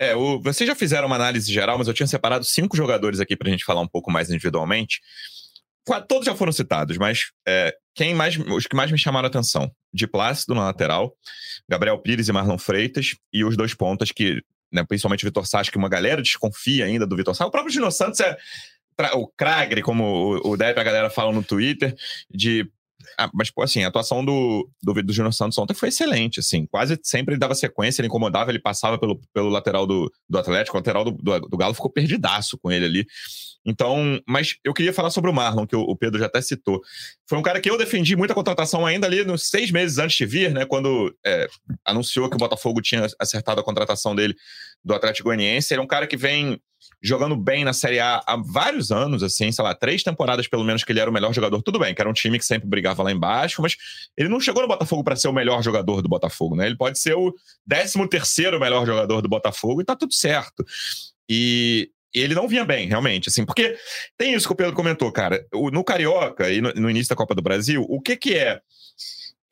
[0.03, 3.37] É, o, vocês já fizeram uma análise geral, mas eu tinha separado cinco jogadores aqui
[3.37, 5.01] pra gente falar um pouco mais individualmente.
[6.09, 9.71] Todos já foram citados, mas é, quem mais, os que mais me chamaram a atenção?
[9.95, 11.15] De Plácido na lateral,
[11.69, 15.63] Gabriel Pires e Marlon Freitas, e os dois pontas que, né, principalmente o Vitor Sá,
[15.63, 17.47] que uma galera desconfia ainda do Vitor Sá.
[17.47, 18.37] O próprio Gino Santos é
[19.15, 21.95] o Kragre, como o, o Depp a galera fala no Twitter,
[22.29, 22.69] de
[23.19, 26.67] ah, mas, pô, assim, a atuação do, do, do Júnior Santos ontem foi excelente, assim.
[26.67, 30.77] Quase sempre ele dava sequência, ele incomodava, ele passava pelo, pelo lateral do, do Atlético,
[30.77, 33.07] o lateral do, do, do Galo ficou perdidaço com ele ali.
[33.65, 36.81] Então, mas eu queria falar sobre o Marlon, que o, o Pedro já até citou.
[37.29, 40.27] Foi um cara que eu defendi muita contratação ainda ali nos seis meses antes de
[40.27, 40.67] vir, né?
[40.67, 41.47] Quando é,
[41.85, 44.35] anunciou que o Botafogo tinha acertado a contratação dele
[44.85, 45.73] do Atlético Goianiense.
[45.73, 46.61] Ele é um cara que vem
[47.03, 50.85] jogando bem na Série A há vários anos, assim, sei lá, três temporadas pelo menos
[50.85, 51.61] que ele era o melhor jogador.
[51.63, 53.77] Tudo bem, que era um time que sempre brigava lá embaixo, mas
[54.17, 56.67] ele não chegou no Botafogo para ser o melhor jogador do Botafogo, né?
[56.67, 57.35] Ele pode ser o
[57.69, 60.65] 13 terceiro melhor jogador do Botafogo e tá tudo certo.
[61.29, 63.77] E ele não vinha bem, realmente, assim, porque
[64.17, 65.45] tem isso que o Pedro comentou, cara.
[65.73, 68.61] No Carioca e no início da Copa do Brasil, o que que é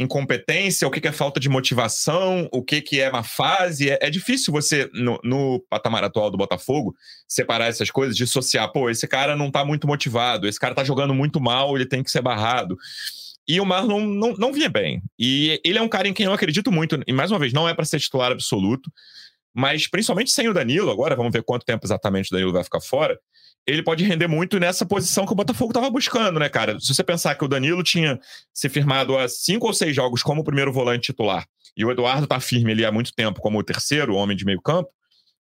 [0.01, 3.91] incompetência, o que é falta de motivação, o que que é má fase.
[3.91, 6.95] É, é difícil você, no, no patamar atual do Botafogo,
[7.29, 8.73] separar essas coisas, dissociar.
[8.73, 12.03] Pô, esse cara não tá muito motivado, esse cara tá jogando muito mal, ele tem
[12.03, 12.79] que ser barrado.
[13.47, 15.03] E o Marlon não, não vinha bem.
[15.19, 16.99] E ele é um cara em quem eu acredito muito.
[17.07, 18.91] E mais uma vez, não é para ser titular absoluto,
[19.55, 22.81] mas principalmente sem o Danilo, agora vamos ver quanto tempo exatamente o Danilo vai ficar
[22.81, 23.19] fora.
[23.67, 26.79] Ele pode render muito nessa posição que o Botafogo estava buscando, né, cara?
[26.81, 28.19] Se você pensar que o Danilo tinha
[28.55, 32.41] se firmado há cinco ou seis jogos como primeiro volante titular, e o Eduardo tá
[32.41, 34.91] firme ali há muito tempo como o terceiro homem de meio campo,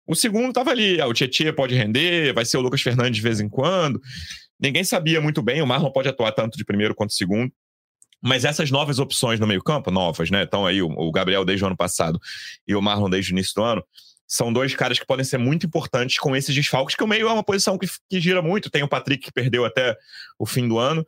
[0.08, 1.00] o segundo tava ali.
[1.02, 4.02] Ah, o Tietchan pode render, vai ser o Lucas Fernandes de vez em quando.
[4.60, 7.52] Ninguém sabia muito bem, o Marlon pode atuar tanto de primeiro quanto de segundo.
[8.22, 10.44] Mas essas novas opções no meio-campo, novas, né?
[10.44, 12.20] Então aí o, o Gabriel desde o ano passado
[12.68, 13.84] e o Marlon desde o início do ano,
[14.30, 17.32] são dois caras que podem ser muito importantes com esses desfalques, que o meio é
[17.32, 18.70] uma posição que, que gira muito.
[18.70, 19.96] Tem o Patrick que perdeu até
[20.38, 21.06] o fim do ano.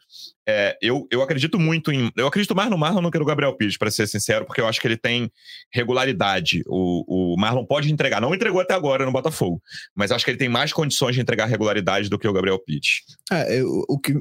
[0.47, 2.09] É, eu, eu acredito muito em.
[2.15, 4.67] Eu acredito mais no Marlon do que no Gabriel Pires, para ser sincero, porque eu
[4.67, 5.29] acho que ele tem
[5.83, 6.63] regularidade.
[6.65, 8.21] O, o Marlon pode entregar.
[8.21, 9.61] Não entregou até agora no Botafogo,
[9.95, 13.01] mas acho que ele tem mais condições de entregar regularidade do que o Gabriel Pires.
[13.31, 14.13] É, eu- o que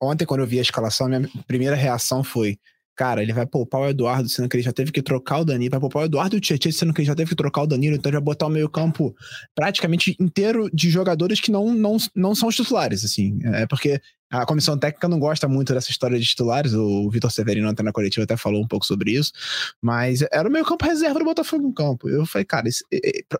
[0.00, 2.58] ontem, quando eu vi a escalação, a minha primeira reação foi:
[2.96, 5.70] cara, ele vai poupar o Eduardo, sendo que ele já teve que trocar o Danilo,
[5.70, 7.66] vai poupar o Eduardo e o Tietchan, sendo que ele já teve que trocar o
[7.66, 9.14] Danilo, então ele vai botar o meio campo
[9.54, 14.44] praticamente inteiro de jogadores que não, não, não são os titulares, assim, é porque a
[14.44, 18.24] comissão técnica não gosta muito dessa história de titulares, o Vitor Severino até na coletiva
[18.24, 19.32] até falou um pouco sobre isso,
[19.80, 22.08] mas era o meio campo reserva do Botafogo em campo.
[22.08, 22.84] Eu falei, cara, esse,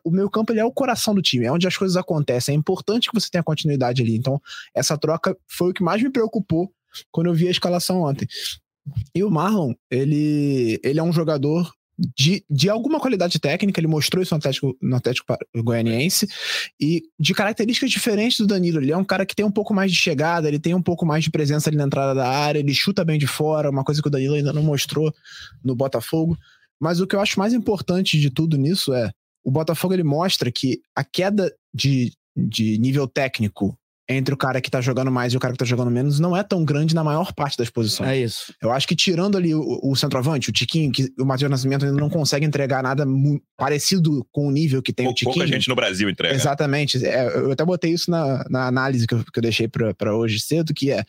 [0.04, 2.58] o meio campo ele é o coração do time, é onde as coisas acontecem, é
[2.58, 4.14] importante que você tenha continuidade ali.
[4.16, 4.40] Então,
[4.74, 6.70] essa troca foi o que mais me preocupou
[7.10, 8.28] quando eu vi a escalação ontem.
[9.14, 14.22] E o Marlon, ele, ele é um jogador de, de alguma qualidade técnica, ele mostrou
[14.22, 16.28] isso no Atlético, no Atlético Goianiense,
[16.80, 18.80] e de características diferentes do Danilo.
[18.80, 21.06] Ele é um cara que tem um pouco mais de chegada, ele tem um pouco
[21.06, 24.02] mais de presença ali na entrada da área, ele chuta bem de fora, uma coisa
[24.02, 25.14] que o Danilo ainda não mostrou
[25.62, 26.36] no Botafogo.
[26.80, 29.10] Mas o que eu acho mais importante de tudo nisso é
[29.44, 34.70] o Botafogo ele mostra que a queda de, de nível técnico entre o cara que
[34.70, 37.02] tá jogando mais e o cara que tá jogando menos não é tão grande na
[37.02, 38.10] maior parte das posições.
[38.10, 38.54] É isso.
[38.60, 41.98] Eu acho que tirando ali o, o centroavante, o Tiquinho, que o Matheus Nascimento ainda
[41.98, 43.06] não consegue entregar nada
[43.56, 45.34] parecido com o nível que tem Pou, o Tiquinho.
[45.34, 46.34] Pouca gente no Brasil entrega.
[46.34, 47.04] Exatamente.
[47.04, 50.38] É, eu até botei isso na, na análise que eu, que eu deixei para hoje
[50.38, 51.04] cedo, que é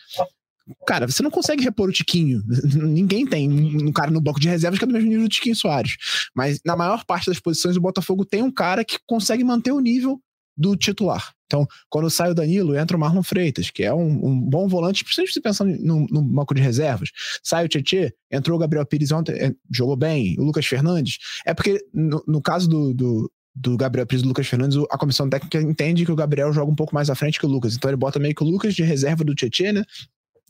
[0.88, 2.42] Cara, você não consegue repor o Tiquinho.
[2.74, 5.56] Ninguém tem um cara no banco de reservas que é do mesmo nível do Tiquinho
[5.56, 5.96] Soares.
[6.34, 9.80] Mas na maior parte das posições, o Botafogo tem um cara que consegue manter o
[9.80, 10.20] nível
[10.58, 11.34] do titular.
[11.46, 15.04] Então, quando sai o Danilo, entra o Marlon Freitas, que é um, um bom volante,
[15.04, 17.10] principalmente se pensando no, no, banco de reservas.
[17.44, 21.20] Sai o Tietê, entrou o Gabriel Pires ontem, é, jogou bem, o Lucas Fernandes.
[21.46, 24.98] É porque, no, no caso do, do, do, Gabriel Pires e do Lucas Fernandes, a
[24.98, 27.76] comissão técnica entende que o Gabriel joga um pouco mais à frente que o Lucas.
[27.76, 29.84] Então, ele bota meio que o Lucas de reserva do Tietê, né?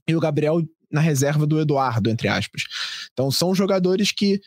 [0.08, 2.64] E o Gabriel na reserva do Eduardo, entre aspas.
[3.12, 4.40] Então, são jogadores que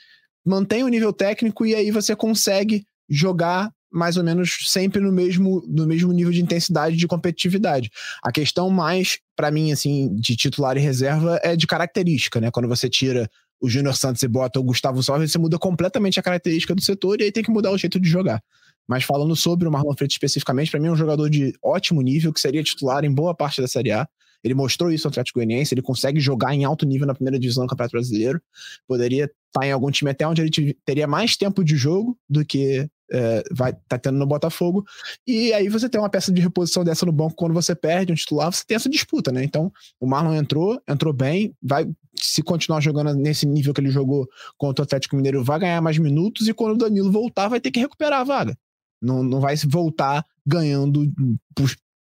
[0.45, 5.65] mantêm o nível técnico e aí você consegue jogar mais ou menos sempre no mesmo,
[5.67, 7.91] no mesmo nível de intensidade de competitividade.
[8.23, 12.51] A questão mais, para mim, assim, de titular e reserva é de característica, né?
[12.51, 13.29] Quando você tira
[13.61, 17.21] o Júnior Santos e bota o Gustavo Salve, você muda completamente a característica do setor
[17.21, 18.43] e aí tem que mudar o jeito de jogar.
[18.87, 22.33] Mas falando sobre o Marlon Freitas especificamente, para mim é um jogador de ótimo nível,
[22.33, 24.09] que seria titular em boa parte da Série A.
[24.43, 27.65] Ele mostrou isso no Atlético Goianiense, ele consegue jogar em alto nível na primeira divisão
[27.65, 28.41] do Campeonato Brasileiro.
[28.87, 32.45] Poderia estar tá em algum time até onde ele teria mais tempo de jogo do
[32.45, 34.85] que é, vai tá tendo no Botafogo.
[35.27, 38.15] E aí você tem uma peça de reposição dessa no banco quando você perde um
[38.15, 39.43] titular, você tem essa disputa, né?
[39.45, 41.89] Então, o Marlon entrou, entrou bem, vai
[42.21, 45.99] se continuar jogando nesse nível que ele jogou contra o Atlético Mineiro, vai ganhar mais
[45.99, 48.59] minutos e quando o Danilo voltar, vai ter que recuperar a vaga.
[49.01, 51.11] Não, não vai voltar ganhando,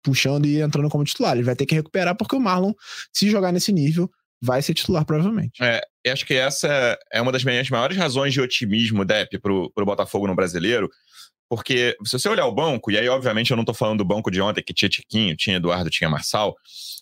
[0.03, 1.35] puxando e entrando como titular.
[1.35, 2.73] Ele vai ter que recuperar porque o Marlon,
[3.13, 5.63] se jogar nesse nível, vai ser titular provavelmente.
[5.63, 9.87] É, acho que essa é uma das minhas maiores razões de otimismo, Depp, pro, pro
[9.87, 10.89] Botafogo no brasileiro.
[11.49, 14.31] Porque se você olhar o banco, e aí, obviamente, eu não tô falando do banco
[14.31, 16.55] de ontem, que tinha Tiquinho, tinha Eduardo, tinha Marçal.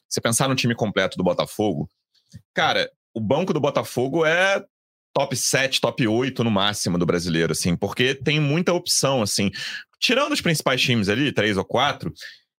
[0.08, 1.88] Você pensar no time completo do Botafogo,
[2.52, 4.62] cara, o banco do Botafogo é
[5.14, 9.50] top 7, top 8 no máximo do brasileiro, assim, porque tem muita opção, assim.
[10.00, 12.12] Tirando os principais times ali, três ou quatro,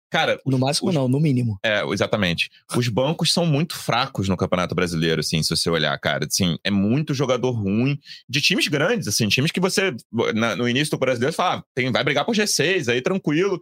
[0.10, 1.60] Cara, no máximo os, não, no mínimo.
[1.64, 2.50] É, exatamente.
[2.76, 6.26] Os bancos são muito fracos no Campeonato Brasileiro, assim, se você olhar, cara.
[6.26, 9.96] Assim, é muito jogador ruim de times grandes, assim, times que você,
[10.34, 13.62] na, no início do brasileiro, fala, ah, tem, vai brigar por G6, aí tranquilo.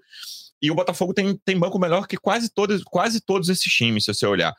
[0.64, 4.14] E o Botafogo tem, tem banco melhor que quase todos, quase todos esses times, se
[4.14, 4.54] você olhar.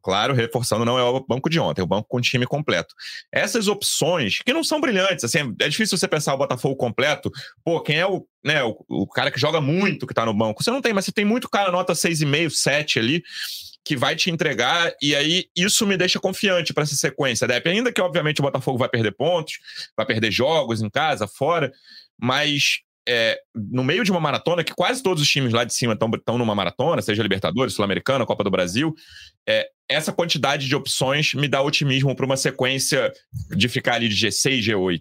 [0.00, 2.94] Claro, reforçando, não é o banco de ontem, é o banco com time completo.
[3.32, 7.32] Essas opções, que não são brilhantes, assim, é difícil você pensar o Botafogo completo.
[7.64, 10.62] Pô, quem é o, né, o, o cara que joga muito que tá no banco?
[10.62, 13.22] Você não tem, mas você tem muito cara nota 6,5, 7 ali
[13.84, 17.66] que vai te entregar, e aí isso me deixa confiante para essa sequência, Dep.
[17.66, 19.54] Ainda que, obviamente, o Botafogo vai perder pontos,
[19.96, 21.72] vai perder jogos em casa, fora,
[22.20, 25.94] mas é, no meio de uma maratona, que quase todos os times lá de cima
[25.94, 28.94] estão numa maratona, seja Libertadores, Sul-Americana, Copa do Brasil,
[29.48, 33.10] é, essa quantidade de opções me dá otimismo para uma sequência
[33.56, 35.00] de ficar ali de G6, G8.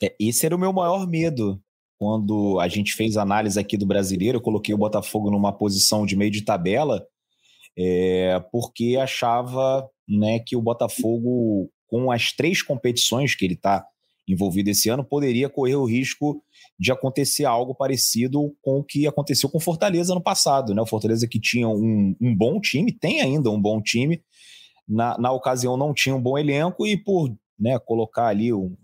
[0.00, 1.60] É, esse era o meu maior medo.
[1.98, 6.14] Quando a gente fez análise aqui do brasileiro, eu coloquei o Botafogo numa posição de
[6.14, 7.04] meio de tabela,
[7.76, 13.84] é, porque achava né, que o Botafogo, com as três competições que ele está
[14.26, 16.42] envolvido esse ano, poderia correr o risco
[16.78, 20.74] de acontecer algo parecido com o que aconteceu com Fortaleza no passado.
[20.74, 20.82] Né?
[20.82, 24.20] O Fortaleza que tinha um, um bom time, tem ainda um bom time,
[24.88, 28.76] na, na ocasião não tinha um bom elenco e por né, colocar ali um,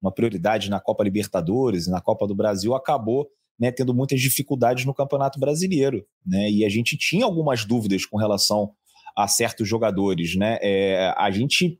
[0.00, 4.94] uma prioridade na Copa Libertadores, na Copa do Brasil, acabou né, tendo muitas dificuldades no
[4.94, 6.04] Campeonato Brasileiro.
[6.26, 6.50] Né?
[6.50, 8.72] E a gente tinha algumas dúvidas com relação
[9.16, 10.34] a certos jogadores.
[10.36, 10.58] Né?
[10.62, 11.78] É, a gente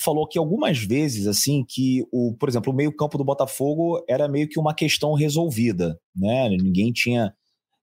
[0.00, 4.48] falou aqui algumas vezes assim que o, por exemplo, o meio-campo do Botafogo era meio
[4.48, 6.48] que uma questão resolvida, né?
[6.48, 7.34] Ninguém tinha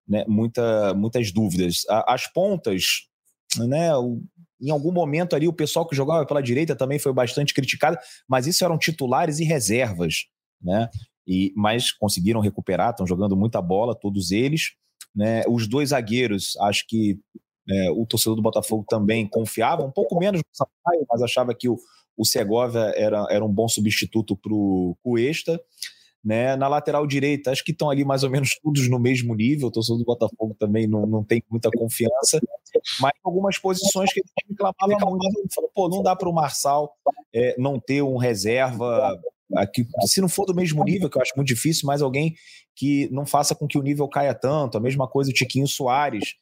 [0.07, 1.83] né, muita, muitas dúvidas.
[2.07, 3.11] As pontas
[3.57, 3.89] né?
[4.61, 8.45] Em algum momento ali, o pessoal que jogava pela direita também foi bastante criticado, mas
[8.45, 10.25] isso eram titulares e reservas,
[10.61, 10.87] né?
[11.27, 14.73] E, mas conseguiram recuperar, estão jogando muita bola, todos eles.
[15.15, 15.43] Né?
[15.47, 17.19] Os dois zagueiros, acho que
[17.71, 21.69] é, o torcedor do Botafogo também confiava, um pouco menos no Sampaio, mas achava que
[21.69, 21.77] o,
[22.17, 25.59] o Segovia era, era um bom substituto para o Cuesta.
[26.23, 26.55] Né?
[26.55, 29.69] Na lateral direita, acho que estão ali mais ou menos todos no mesmo nível.
[29.69, 32.39] O torcedor do Botafogo também não, não tem muita confiança,
[32.99, 35.53] mas algumas posições que ele reclamava muito.
[35.53, 36.93] Falou, pô, não dá para o Marçal
[37.33, 39.19] é, não ter um reserva
[39.55, 42.35] aqui, se não for do mesmo nível, que eu acho muito difícil, mas alguém
[42.75, 44.77] que não faça com que o nível caia tanto.
[44.77, 46.35] A mesma coisa o Tiquinho Soares.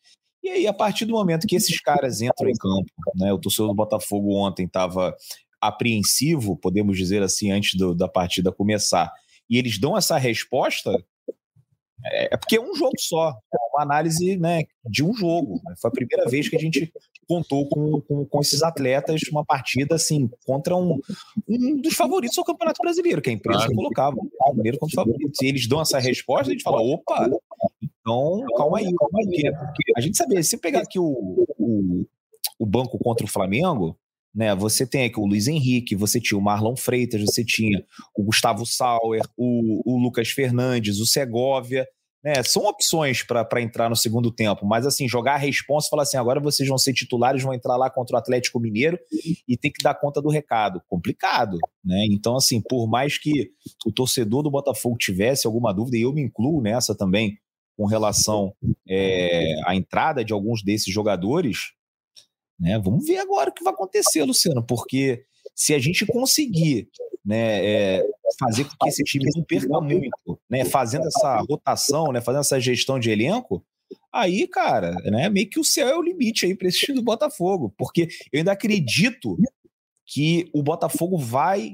[0.43, 3.67] E aí, a partir do momento que esses caras entram em campo, né, o torcedor
[3.67, 5.15] do Botafogo ontem estava
[5.62, 9.12] apreensivo, podemos dizer assim, antes do, da partida começar,
[9.49, 10.91] e eles dão essa resposta,
[12.06, 15.60] é, é porque é um jogo só, é uma análise né, de um jogo.
[15.65, 15.73] Né?
[15.82, 16.91] Foi a primeira vez que a gente
[17.28, 20.99] contou com, com, com esses atletas uma partida assim contra um,
[21.47, 23.75] um dos favoritos ao Campeonato Brasileiro, que a empresa claro.
[23.75, 25.32] colocava o Brasileiro como favorito.
[25.41, 27.30] E eles dão essa resposta, a gente fala, opa,
[28.13, 29.51] então calma aí, calma aí.
[29.51, 32.05] Porque a gente sabia, se pegar aqui o, o,
[32.59, 33.97] o banco contra o Flamengo,
[34.33, 34.55] né?
[34.55, 37.83] Você tem aqui o Luiz Henrique, você tinha o Marlon Freitas, você tinha
[38.15, 41.87] o Gustavo Sauer, o, o Lucas Fernandes, o Segovia.
[42.21, 46.03] Né, são opções para entrar no segundo tempo, mas assim, jogar a responsa e falar
[46.03, 48.99] assim: agora vocês vão ser titulares, vão entrar lá contra o Atlético Mineiro
[49.47, 50.81] e tem que dar conta do recado.
[50.89, 52.05] Complicado, né?
[52.11, 53.51] Então, assim, por mais que
[53.85, 57.37] o torcedor do Botafogo tivesse alguma dúvida, e eu me incluo nessa também,
[57.79, 58.53] com relação
[58.85, 61.71] é, à entrada de alguns desses jogadores,
[62.59, 62.77] né?
[62.77, 65.23] Vamos ver agora o que vai acontecer, Luciano, porque
[65.55, 66.89] se a gente conseguir
[67.23, 68.05] né, é,
[68.37, 72.59] fazer com que esse time não perca muito, né, fazendo essa rotação, né, fazendo essa
[72.59, 73.63] gestão de elenco,
[74.11, 77.03] aí, cara, né, meio que o céu é o limite aí para esse time do
[77.03, 79.37] Botafogo, porque eu ainda acredito
[80.05, 81.71] que o Botafogo vai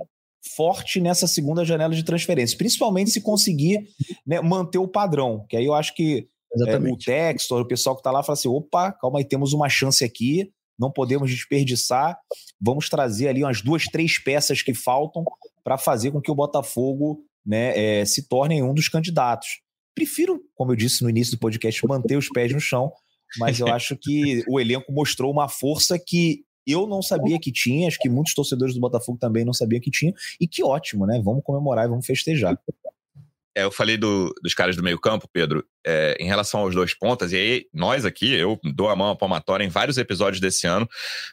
[0.55, 3.79] forte nessa segunda janela de transferência, principalmente se conseguir
[4.25, 6.27] né, manter o padrão, que aí eu acho que
[6.67, 9.67] é, o Textor, o pessoal que está lá, fala assim, opa, calma aí, temos uma
[9.67, 12.17] chance aqui, não podemos desperdiçar.
[12.61, 15.23] Vamos trazer ali umas duas, três peças que faltam
[15.63, 19.61] para fazer com que o Botafogo né, é, se torne um dos candidatos.
[19.93, 22.91] Prefiro, como eu disse no início do podcast, manter os pés no chão,
[23.37, 27.87] mas eu acho que o elenco mostrou uma força que eu não sabia que tinha,
[27.87, 31.21] acho que muitos torcedores do Botafogo também não sabiam que tinha, e que ótimo, né?
[31.23, 32.57] Vamos comemorar e vamos festejar.
[33.57, 37.31] É, eu falei do, dos caras do meio-campo, Pedro, é, em relação aos dois pontas,
[37.31, 40.87] e aí nós aqui, eu dou a mão à palmatória em vários episódios desse ano,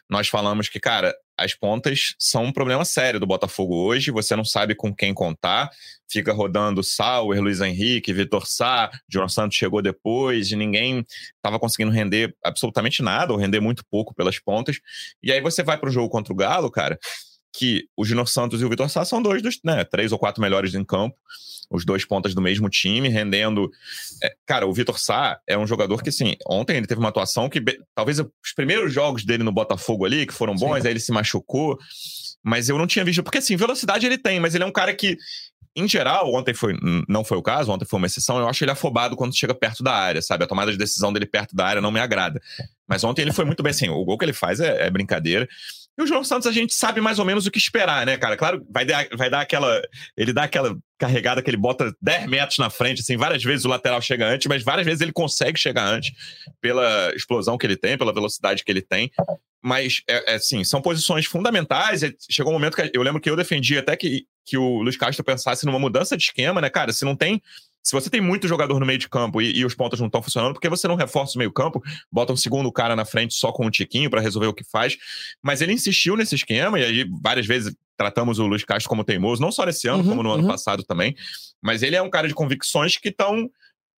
[0.09, 4.45] nós falamos que, cara, as pontas são um problema sério do Botafogo hoje, você não
[4.45, 5.69] sabe com quem contar,
[6.09, 11.91] fica rodando Sauer, Luiz Henrique, Vitor Sá, João Santos chegou depois, e ninguém estava conseguindo
[11.91, 14.79] render absolutamente nada, ou render muito pouco pelas pontas,
[15.21, 16.99] e aí você vai para o jogo contra o Galo, cara,
[17.53, 20.41] que o Junior Santos e o Vitor Sá são dois dos né, três ou quatro
[20.41, 21.15] melhores em campo,
[21.69, 23.71] os dois pontas do mesmo time, rendendo.
[24.21, 27.47] É, cara, o Vitor Sá é um jogador que, assim, ontem ele teve uma atuação
[27.47, 27.63] que
[27.95, 30.87] talvez os primeiros jogos dele no Botafogo ali, que foram bons, Sim.
[30.87, 31.77] aí ele se machucou,
[32.43, 34.93] mas eu não tinha visto, porque assim, velocidade ele tem, mas ele é um cara
[34.93, 35.17] que.
[35.75, 36.77] Em geral, ontem foi,
[37.09, 38.37] não foi o caso, ontem foi uma exceção.
[38.37, 40.43] Eu acho ele afobado quando chega perto da área, sabe?
[40.43, 42.39] A tomada de decisão dele perto da área não me agrada.
[42.87, 43.89] Mas ontem ele foi muito bem assim.
[43.89, 45.49] O gol que ele faz é, é brincadeira.
[45.97, 48.35] E o João Santos a gente sabe mais ou menos o que esperar, né, cara?
[48.35, 49.81] Claro, vai dar, vai dar aquela.
[50.17, 53.67] Ele dá aquela carregada que ele bota 10 metros na frente, assim, várias vezes o
[53.67, 56.11] lateral chega antes, mas várias vezes ele consegue chegar antes
[56.61, 59.11] pela explosão que ele tem, pela velocidade que ele tem.
[59.61, 62.01] Mas, é, é assim, são posições fundamentais.
[62.29, 65.23] Chegou um momento que eu lembro que eu defendi até que, que o Luiz Castro
[65.23, 66.91] pensasse numa mudança de esquema, né, cara?
[66.91, 67.41] Se não tem
[67.83, 70.21] se você tem muito jogador no meio de campo e, e os pontos não estão
[70.21, 73.33] funcionando, por que você não reforça o meio campo, bota um segundo cara na frente
[73.33, 74.97] só com um tiquinho para resolver o que faz?
[75.41, 79.41] Mas ele insistiu nesse esquema, e aí várias vezes tratamos o Luiz Castro como teimoso,
[79.41, 80.35] não só nesse ano, uhum, como no uhum.
[80.35, 81.15] ano passado também.
[81.61, 83.49] Mas ele é um cara de convicções que estão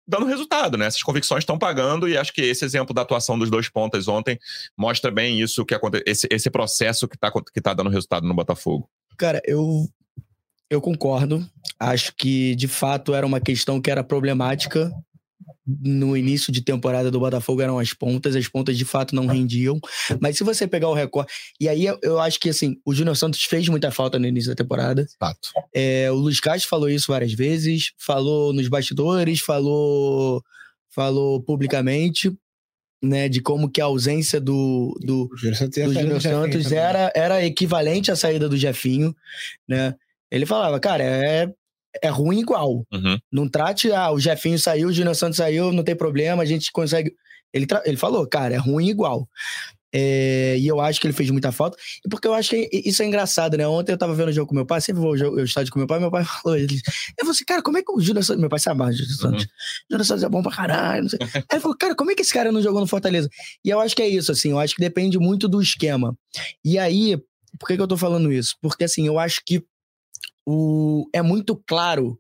[0.07, 0.87] dando resultado, né?
[0.87, 4.39] Essas convicções estão pagando e acho que esse exemplo da atuação dos dois pontas ontem
[4.77, 8.35] mostra bem isso que acontece, esse, esse processo que está que tá dando resultado no
[8.35, 8.89] Botafogo.
[9.17, 9.89] Cara, eu
[10.75, 11.47] eu concordo.
[11.79, 14.93] Acho que, de fato, era uma questão que era problemática.
[15.67, 19.81] No início de temporada do Botafogo eram as pontas, as pontas de fato não rendiam.
[20.21, 21.33] Mas se você pegar o recorde.
[21.59, 24.55] E aí eu acho que assim, o Júnior Santos fez muita falta no início da
[24.55, 25.07] temporada.
[25.19, 25.49] Fato.
[25.75, 30.43] É, o Luiz Castro falou isso várias vezes, falou nos bastidores, falou,
[30.91, 32.33] falou publicamente.
[33.03, 35.37] Né, de como que a ausência do, do, do
[35.93, 39.15] Júnior Santos era, era equivalente à saída do Jefinho,
[39.69, 39.95] né?
[40.35, 41.49] Ele falava, cara, é,
[42.03, 42.85] é ruim igual.
[42.93, 43.19] Uhum.
[43.31, 46.73] Não trate, ah, o Jefinho saiu, o Júnior Santos saiu, não tem problema, a gente
[46.73, 47.15] consegue.
[47.53, 49.29] Ele, ele falou, cara, é ruim igual.
[49.97, 51.79] É, e eu acho que ele fez muita falta.
[52.05, 53.65] E porque eu acho que isso é engraçado, né?
[53.65, 55.87] Ontem eu tava vendo o jogo com meu pai, sempre vou ao estádio com meu
[55.87, 58.41] pai, meu pai falou, ele, eu falei assim, cara, como é que o Júnior Santos,
[58.41, 59.51] meu pai sabe mais, Júnior Santos, uhum.
[59.93, 61.21] Júnior Santos é bom pra caralho, não sei.
[61.23, 63.29] Aí ele falou, cara, como é que esse cara não jogou no Fortaleza?
[63.65, 66.19] E eu acho que é isso, assim, eu acho que depende muito do esquema.
[66.65, 67.17] E aí,
[67.61, 68.57] por que, que eu tô falando isso?
[68.61, 69.63] Porque, assim, eu acho que
[70.47, 72.19] o, é muito claro,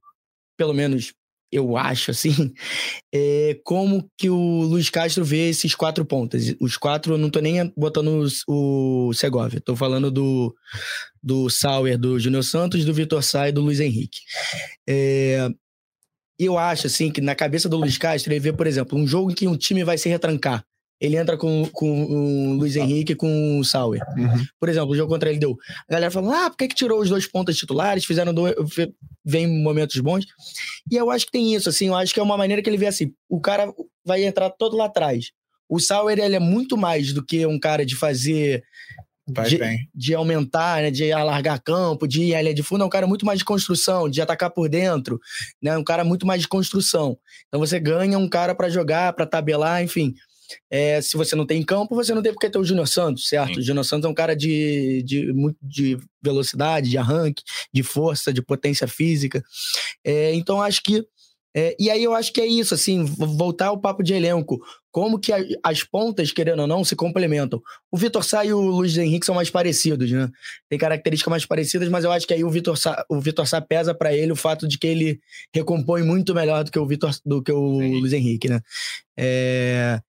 [0.56, 1.12] pelo menos
[1.54, 2.32] eu acho, assim,
[3.14, 6.54] é, como que o Luiz Castro vê esses quatro pontas.
[6.60, 10.54] Os quatro, eu não tô nem botando o, o Segovia, tô falando do,
[11.22, 14.20] do Sauer, do Júnior Santos, do Vitor Sá e do Luiz Henrique.
[14.88, 15.48] É,
[16.38, 19.30] eu acho, assim, que na cabeça do Luiz Castro, ele vê, por exemplo, um jogo
[19.30, 20.64] em que um time vai se retrancar
[21.00, 24.00] ele entra com, com o Luiz Henrique e com o Sauer.
[24.16, 24.44] Uhum.
[24.58, 25.56] Por exemplo, o jogo contra ele deu.
[25.88, 28.04] A galera falou: ah, por que, que tirou os dois pontos titulares?
[28.04, 28.54] Fizeram dois.
[29.24, 30.24] Vem momentos bons.
[30.90, 31.88] E eu acho que tem isso, assim.
[31.88, 33.72] Eu acho que é uma maneira que ele vê assim: o cara
[34.04, 35.32] vai entrar todo lá atrás.
[35.68, 38.62] O Sauer, ele é muito mais do que um cara de fazer.
[39.26, 39.58] De,
[39.94, 43.06] de, aumentar, né, de alargar campo, de ir à linha de fundo, é um cara
[43.06, 45.18] muito mais de construção, de atacar por dentro,
[45.62, 47.16] né, um cara muito mais de construção.
[47.48, 50.14] Então você ganha um cara para jogar, para tabelar, enfim.
[50.70, 53.54] É, se você não tem campo, você não tem porque ter o Júnior Santos, certo?
[53.54, 53.60] Sim.
[53.60, 55.32] O Júnior Santos é um cara de, de,
[55.62, 57.42] de velocidade, de arranque,
[57.72, 59.42] de força, de potência física.
[60.04, 61.04] É, então, acho que.
[61.56, 64.60] É, e aí eu acho que é isso, assim, voltar ao papo de elenco.
[64.90, 67.62] Como que a, as pontas, querendo ou não, se complementam.
[67.92, 70.28] O Vitor Sá e o Luiz Henrique são mais parecidos, né?
[70.68, 73.60] Tem características mais parecidas, mas eu acho que aí o Vitor Sá, o Vitor Sá
[73.60, 75.20] pesa para ele o fato de que ele
[75.52, 78.00] recompõe muito melhor do que o Vitor, do que o Sim.
[78.00, 78.60] Luiz Henrique, né?
[79.16, 80.00] É,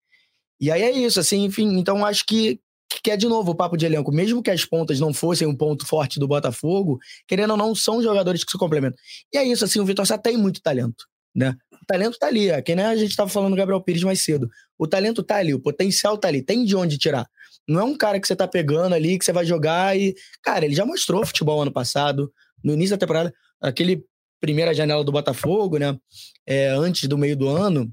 [0.60, 2.60] e aí é isso, assim, enfim, então acho que,
[3.03, 4.12] que é de novo o papo de elenco.
[4.12, 8.01] Mesmo que as pontas não fossem um ponto forte do Botafogo, querendo ou não, são
[8.01, 8.97] jogadores que se complementam.
[9.34, 11.56] E é isso, assim, o Vitor Sá tem muito talento, né?
[11.72, 14.24] O talento tá ali, é que nem a gente estava falando do Gabriel Pires mais
[14.24, 14.49] cedo.
[14.78, 17.28] O talento tá ali, o potencial tá ali, tem de onde tirar.
[17.68, 20.16] Não é um cara que você tá pegando ali, que você vai jogar e.
[20.43, 22.32] Cara, ele já mostrou futebol ano passado,
[22.64, 24.03] no início da temporada, aquele
[24.39, 25.97] primeira janela do Botafogo, né?
[26.45, 27.91] É, antes do meio do ano,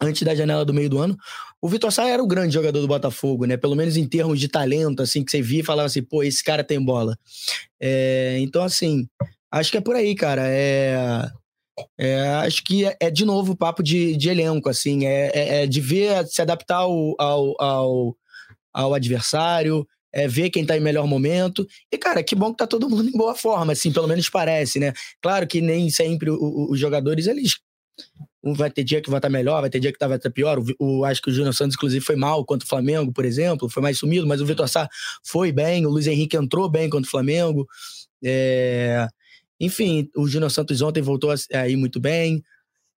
[0.00, 1.16] antes da janela do meio do ano,
[1.60, 3.56] o Vitor Sá era o grande jogador do Botafogo, né?
[3.56, 6.44] Pelo menos em termos de talento, assim, que você via e falava assim, pô, esse
[6.44, 7.16] cara tem bola.
[7.80, 9.08] É, então, assim,
[9.50, 10.42] acho que é por aí, cara.
[10.46, 11.26] É,
[11.98, 15.62] é, acho que é, é, de novo o papo de, de elenco, assim, é, é,
[15.62, 18.16] é de ver, se adaptar ao, ao, ao,
[18.72, 21.66] ao adversário, é, ver quem tá em melhor momento.
[21.90, 24.78] E, cara, que bom que tá todo mundo em boa forma, assim, pelo menos parece,
[24.78, 24.92] né?
[25.20, 27.58] Claro que nem sempre os jogadores, eles
[28.44, 30.30] um vai ter dia que vai estar melhor, vai ter dia que tá, vai estar
[30.30, 30.58] pior.
[30.58, 33.68] O, o, acho que o Júnior Santos, inclusive, foi mal contra o Flamengo, por exemplo,
[33.70, 34.88] foi mais sumido, mas o Vitor Sá
[35.22, 37.66] foi bem, o Luiz Henrique entrou bem contra o Flamengo.
[38.22, 39.08] É...
[39.58, 42.44] Enfim, o Júnior Santos ontem voltou a ir muito bem.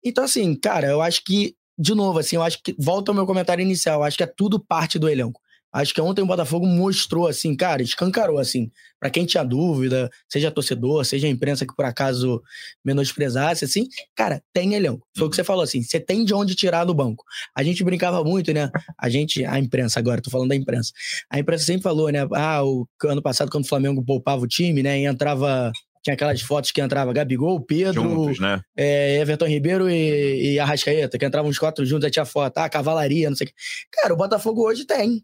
[0.04, 3.26] Então, assim, cara, eu acho que, de novo, assim, eu acho que volta ao meu
[3.26, 5.40] comentário inicial, eu acho que é tudo parte do elenco.
[5.74, 10.50] Acho que ontem o Botafogo mostrou, assim, cara, escancarou, assim, para quem tinha dúvida, seja
[10.50, 12.42] torcedor, seja a imprensa que por acaso
[12.84, 15.06] menosprezasse, assim, cara, tem elenco.
[15.16, 17.24] Foi o que você falou, assim, você tem de onde tirar do banco.
[17.56, 18.72] A gente brincava muito, né?
[18.98, 20.92] A gente, a imprensa agora, tô falando da imprensa.
[21.30, 22.28] A imprensa sempre falou, né?
[22.34, 25.00] Ah, o ano passado, quando o Flamengo poupava o time, né?
[25.00, 25.72] E entrava
[26.08, 28.62] tinha aquelas fotos que entrava Gabigol, Pedro, juntos, né?
[28.78, 32.70] é, Everton Ribeiro e, e Arrascaeta, que entravam os quatro juntos, aí tinha foto, ah,
[32.70, 33.56] cavalaria, não sei o quê.
[33.92, 35.22] Cara, o Botafogo hoje tem.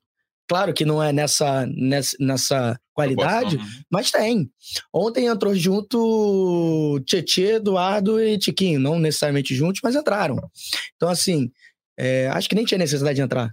[0.48, 3.64] Claro que não é nessa, nessa, nessa qualidade, né?
[3.90, 4.50] mas tem.
[4.94, 10.38] Ontem entrou junto Tietê, Eduardo e Tiquinho, não necessariamente juntos, mas entraram.
[10.96, 11.50] Então, assim,
[11.98, 13.52] é, acho que nem tinha necessidade de entrar.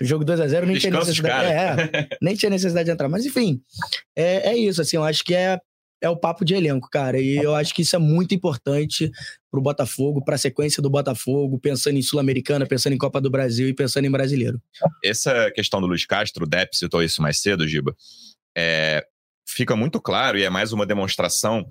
[0.00, 1.48] o jogo 2x0 nem tinha necessidade.
[1.48, 3.08] É, nem tinha necessidade de entrar.
[3.08, 3.60] Mas, enfim,
[4.14, 4.80] é, é isso.
[4.80, 5.58] Assim, eu acho que é
[6.00, 7.18] é o papo de elenco, cara.
[7.18, 9.10] E eu acho que isso é muito importante
[9.50, 13.74] pro Botafogo, pra sequência do Botafogo, pensando em Sul-Americana, pensando em Copa do Brasil e
[13.74, 14.60] pensando em brasileiro.
[15.02, 17.96] Essa questão do Luiz Castro, o Depp citou isso mais cedo, Giba,
[18.56, 19.04] é,
[19.48, 21.66] fica muito claro e é mais uma demonstração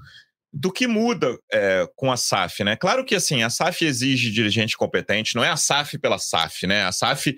[0.51, 2.77] do que muda é, com a SAF, né?
[2.77, 6.85] Claro que assim, a SAF exige dirigente competente, não é a SAF pela SAF, né?
[6.85, 7.35] A SAF,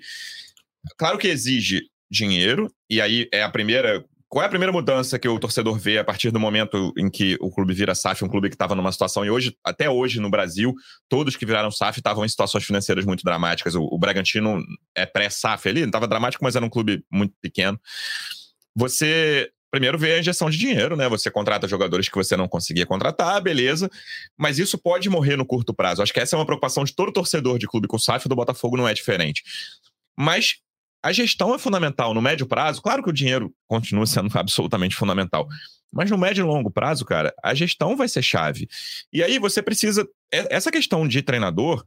[0.96, 5.26] claro que exige dinheiro, e aí é a primeira qual é a primeira mudança que
[5.26, 8.48] o torcedor vê a partir do momento em que o clube vira SAF, um clube
[8.48, 10.74] que estava numa situação, e hoje, até hoje no Brasil,
[11.08, 13.74] todos que viraram SAF estavam em situações financeiras muito dramáticas.
[13.74, 14.62] O, o Bragantino
[14.94, 17.80] é pré-SAF ali, não estava dramático, mas era um clube muito pequeno.
[18.76, 21.08] Você primeiro vê a injeção de dinheiro, né?
[21.08, 23.90] Você contrata jogadores que você não conseguia contratar, beleza,
[24.36, 26.02] mas isso pode morrer no curto prazo.
[26.02, 28.76] Acho que essa é uma preocupação de todo torcedor de clube com SAF do Botafogo
[28.76, 29.42] não é diferente.
[30.16, 30.58] Mas
[31.02, 32.82] a gestão é fundamental no médio prazo.
[32.82, 35.46] Claro que o dinheiro continua sendo absolutamente fundamental.
[35.92, 38.68] Mas no médio e longo prazo, cara, a gestão vai ser chave.
[39.12, 40.06] E aí você precisa.
[40.30, 41.84] Essa questão de treinador.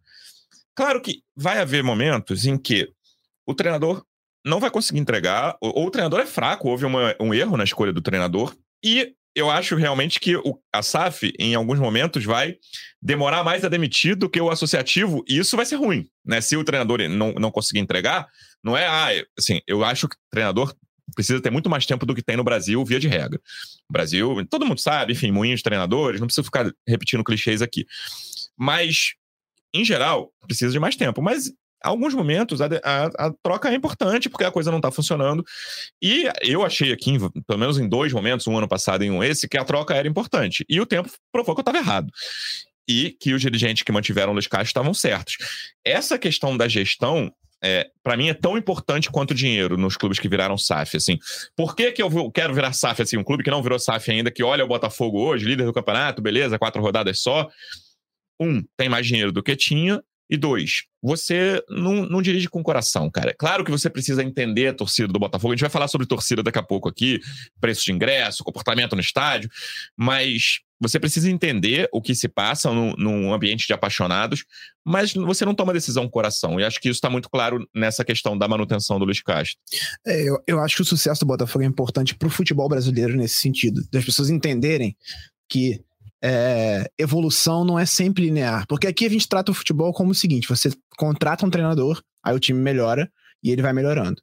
[0.76, 2.89] Claro que vai haver momentos em que
[3.45, 4.03] o treinador
[4.45, 7.93] não vai conseguir entregar, ou, o treinador é fraco, houve uma, um erro na escolha
[7.93, 12.55] do treinador, e eu acho realmente que o, a SAF, em alguns momentos, vai
[13.01, 16.41] demorar mais a demitir do que o associativo, e isso vai ser ruim, né?
[16.41, 18.28] Se o treinador não, não conseguir entregar,
[18.64, 20.76] não é, ah, assim, eu acho que treinador
[21.16, 23.39] precisa ter muito mais tempo do que tem no Brasil, via de regra.
[23.89, 27.86] O Brasil, todo mundo sabe, enfim, moinhos de treinadores, não preciso ficar repetindo clichês aqui.
[28.57, 29.14] Mas,
[29.74, 31.22] em geral, precisa de mais tempo.
[31.22, 31.51] Mas
[31.84, 35.43] alguns momentos a, a, a, troca é importante porque a coisa não está funcionando.
[36.01, 39.47] E eu achei aqui, pelo menos em dois momentos, um ano passado e um esse,
[39.47, 40.66] que a troca era importante.
[40.70, 42.12] E o tempo provou que eu estava errado.
[42.88, 45.38] E que os dirigentes que mantiveram o Luiz estavam certos.
[45.84, 47.34] Essa questão da gestão.
[47.64, 51.20] É, para mim é tão importante quanto o dinheiro nos clubes que viraram SAF, assim.
[51.55, 54.32] Por que, que eu quero virar SAF, assim, um clube que não virou SAF ainda,
[54.32, 57.47] que olha o Botafogo hoje, líder do campeonato, beleza, quatro rodadas só.
[58.39, 60.01] Um, tem mais dinheiro do que tinha,
[60.32, 63.36] e dois, você não, não dirige com o coração, cara.
[63.38, 65.51] Claro que você precisa entender a torcida do Botafogo.
[65.51, 67.20] A gente vai falar sobre torcida daqui a pouco aqui,
[67.59, 69.49] preço de ingresso, comportamento no estádio,
[69.95, 74.43] mas você precisa entender o que se passa num, num ambiente de apaixonados,
[74.84, 76.59] mas você não toma decisão com o coração.
[76.59, 79.57] E acho que isso está muito claro nessa questão da manutenção do Luiz Castro.
[80.05, 83.15] É, eu, eu acho que o sucesso do Botafogo é importante para o futebol brasileiro
[83.15, 84.97] nesse sentido, das pessoas entenderem
[85.47, 85.79] que
[86.23, 88.65] é, evolução não é sempre linear.
[88.67, 92.36] Porque aqui a gente trata o futebol como o seguinte: você contrata um treinador, aí
[92.36, 93.11] o time melhora
[93.43, 94.21] e ele vai melhorando.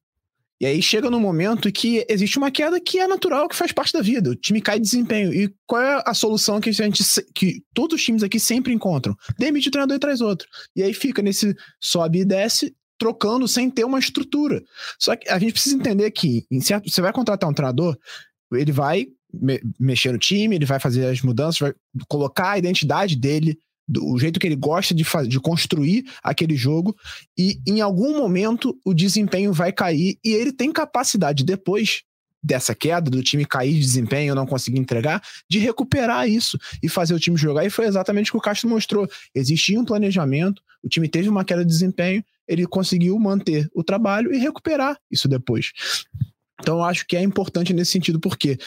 [0.61, 3.93] E aí chega no momento que existe uma queda que é natural, que faz parte
[3.93, 4.31] da vida.
[4.31, 5.33] O time cai de desempenho.
[5.33, 7.05] E qual é a solução que a gente
[7.35, 9.15] que todos os times aqui sempre encontram?
[9.39, 10.49] Demite o treinador e traz outro.
[10.75, 14.61] E aí fica nesse sobe e desce, trocando sem ter uma estrutura.
[14.99, 17.97] Só que a gente precisa entender que certo, você vai contratar um treinador,
[18.53, 21.73] ele vai me mexer no time, ele vai fazer as mudanças, vai
[22.09, 23.59] colocar a identidade dele,
[23.89, 26.95] do, jeito que ele gosta de, de construir aquele jogo,
[27.37, 32.03] e em algum momento o desempenho vai cair e ele tem capacidade depois
[32.43, 37.15] dessa queda, do time cair de desempenho, não conseguir entregar, de recuperar isso e fazer
[37.15, 37.65] o time jogar.
[37.65, 39.09] E foi exatamente o que o Castro mostrou.
[39.35, 44.33] Existia um planejamento, o time teve uma queda de desempenho, ele conseguiu manter o trabalho
[44.33, 45.73] e recuperar isso depois.
[46.61, 48.59] Então, eu acho que é importante nesse sentido, porque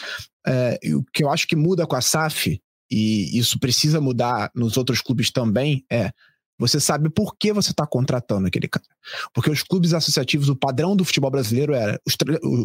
[0.46, 2.60] é, o que eu acho que muda com a SAF,
[2.92, 6.10] e isso precisa mudar nos outros clubes também, é
[6.58, 8.84] você sabe por que você está contratando aquele cara.
[9.32, 12.14] Porque os clubes associativos, o padrão do futebol brasileiro era os,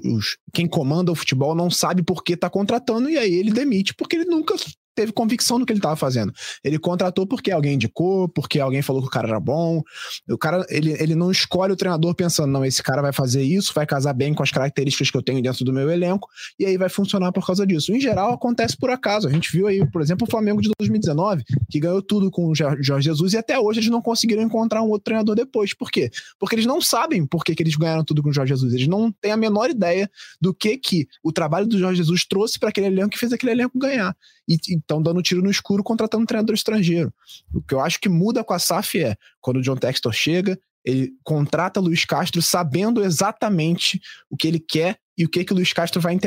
[0.06, 3.96] os quem comanda o futebol não sabe por que está contratando e aí ele demite
[3.96, 4.56] porque ele nunca
[4.98, 6.34] teve convicção no que ele estava fazendo.
[6.64, 9.84] Ele contratou porque alguém indicou, porque alguém falou que o cara era bom.
[10.28, 13.72] O cara, ele, ele não escolhe o treinador pensando, não, esse cara vai fazer isso,
[13.76, 16.28] vai casar bem com as características que eu tenho dentro do meu elenco,
[16.60, 17.94] e aí vai funcionar por causa disso.
[17.94, 19.28] Em geral, acontece por acaso.
[19.28, 22.56] A gente viu aí, por exemplo, o Flamengo de 2019, que ganhou tudo com o
[22.56, 25.76] Jorge Jesus, e até hoje eles não conseguiram encontrar um outro treinador depois.
[25.76, 26.10] Por quê?
[26.40, 28.74] Porque eles não sabem por que, que eles ganharam tudo com o Jorge Jesus.
[28.74, 30.10] Eles não têm a menor ideia
[30.42, 33.52] do que que o trabalho do Jorge Jesus trouxe para aquele elenco que fez aquele
[33.52, 34.16] elenco ganhar.
[34.48, 37.14] E estão dando tiro no escuro contratando um treinador estrangeiro.
[37.54, 40.58] O que eu acho que muda com a SAF é quando o John Textor chega,
[40.86, 45.56] ele contrata Luiz Castro sabendo exatamente o que ele quer e o que que o
[45.56, 46.18] Luiz Castro vai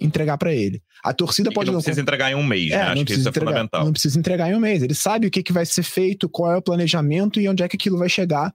[0.00, 0.82] entregar para ele.
[1.04, 2.82] A torcida pode não, não precisa entregar em um mês, é, né?
[2.82, 3.84] Acho que isso é entregar, fundamental.
[3.84, 4.82] Não precisa entregar em um mês.
[4.82, 7.68] Ele sabe o que que vai ser feito, qual é o planejamento e onde é
[7.68, 8.52] que aquilo vai chegar.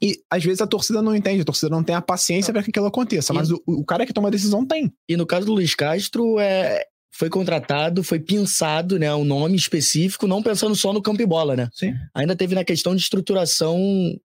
[0.00, 2.70] E às vezes a torcida não entende, a torcida não tem a paciência para que
[2.70, 4.92] aquilo aconteça, e, mas o, o, cara que toma a decisão tem.
[5.08, 6.84] E no caso do Luiz Castro, é,
[7.16, 11.54] foi contratado, foi pensado, né, um nome específico, não pensando só no campo e bola,
[11.54, 11.68] né?
[11.72, 11.94] Sim.
[12.12, 13.78] Ainda teve na questão de estruturação,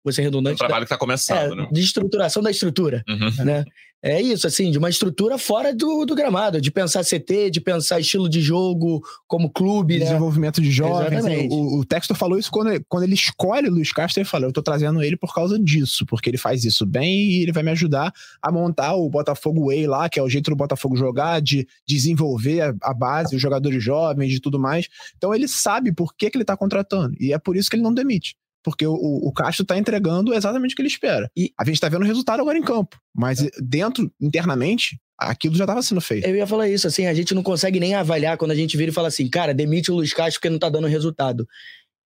[0.04, 0.56] você redundante.
[0.56, 1.70] O trabalho da, que está começando, é, né?
[1.72, 3.46] De estruturação da estrutura, uhum.
[3.46, 3.64] né?
[4.06, 8.02] É isso, assim, de uma estrutura fora do, do gramado, de pensar CT, de pensar
[8.02, 10.04] estilo de jogo como clube, né?
[10.04, 11.24] Desenvolvimento de jovens.
[11.50, 14.52] O, o Textor falou isso quando, quando ele escolhe o Luiz Castro, ele fala, eu
[14.52, 17.72] tô trazendo ele por causa disso, porque ele faz isso bem e ele vai me
[17.72, 21.66] ajudar a montar o Botafogo Way lá, que é o jeito do Botafogo jogar, de
[21.88, 24.90] desenvolver a, a base, os jogadores jovens e tudo mais.
[25.18, 27.84] Então ele sabe por que, que ele tá contratando, e é por isso que ele
[27.84, 31.30] não demite porque o, o Castro está entregando exatamente o que ele espera.
[31.36, 33.50] E a gente está vendo o resultado agora em campo, mas é.
[33.62, 36.28] dentro, internamente, aquilo já estava sendo feito.
[36.28, 38.92] Eu ia falar isso, assim, a gente não consegue nem avaliar quando a gente vira
[38.92, 41.48] e fala assim, cara, demite o Luiz Castro porque não está dando resultado.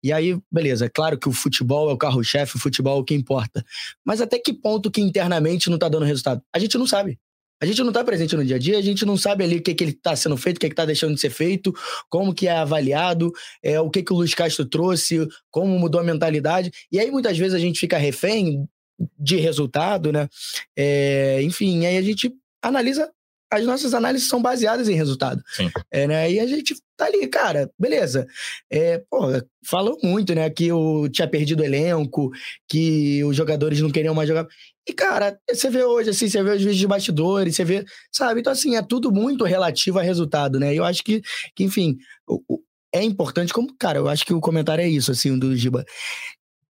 [0.03, 3.05] E aí, beleza, é claro que o futebol é o carro-chefe, o futebol é o
[3.05, 3.65] que importa.
[4.05, 6.43] Mas até que ponto que internamente não está dando resultado?
[6.53, 7.19] A gente não sabe.
[7.61, 9.63] A gente não está presente no dia a dia, a gente não sabe ali o
[9.63, 11.75] que, que ele está sendo feito, o que está deixando de ser feito,
[12.09, 13.31] como que é avaliado,
[13.63, 16.73] é, o que, que o Luiz Castro trouxe, como mudou a mentalidade.
[16.91, 18.67] E aí, muitas vezes, a gente fica refém
[19.19, 20.29] de resultado, né?
[20.77, 22.33] É, enfim, aí a gente
[22.63, 23.11] analisa.
[23.53, 25.43] As nossas análises são baseadas em resultado.
[25.57, 25.69] Sim.
[25.91, 26.31] É, né?
[26.31, 28.25] E a gente tá ali, cara, beleza.
[28.71, 29.23] É, pô,
[29.67, 30.49] falam muito, né?
[30.51, 32.31] Que o, tinha perdido o elenco,
[32.69, 34.47] que os jogadores não queriam mais jogar.
[34.91, 38.41] E, cara, você vê hoje, assim, você vê os vídeos de bastidores, você vê, sabe?
[38.41, 40.75] Então, assim, é tudo muito relativo a resultado, né?
[40.75, 41.23] Eu acho que,
[41.55, 42.61] que enfim, o, o,
[42.93, 45.85] é importante, como, cara, eu acho que o comentário é isso, assim, do Giba.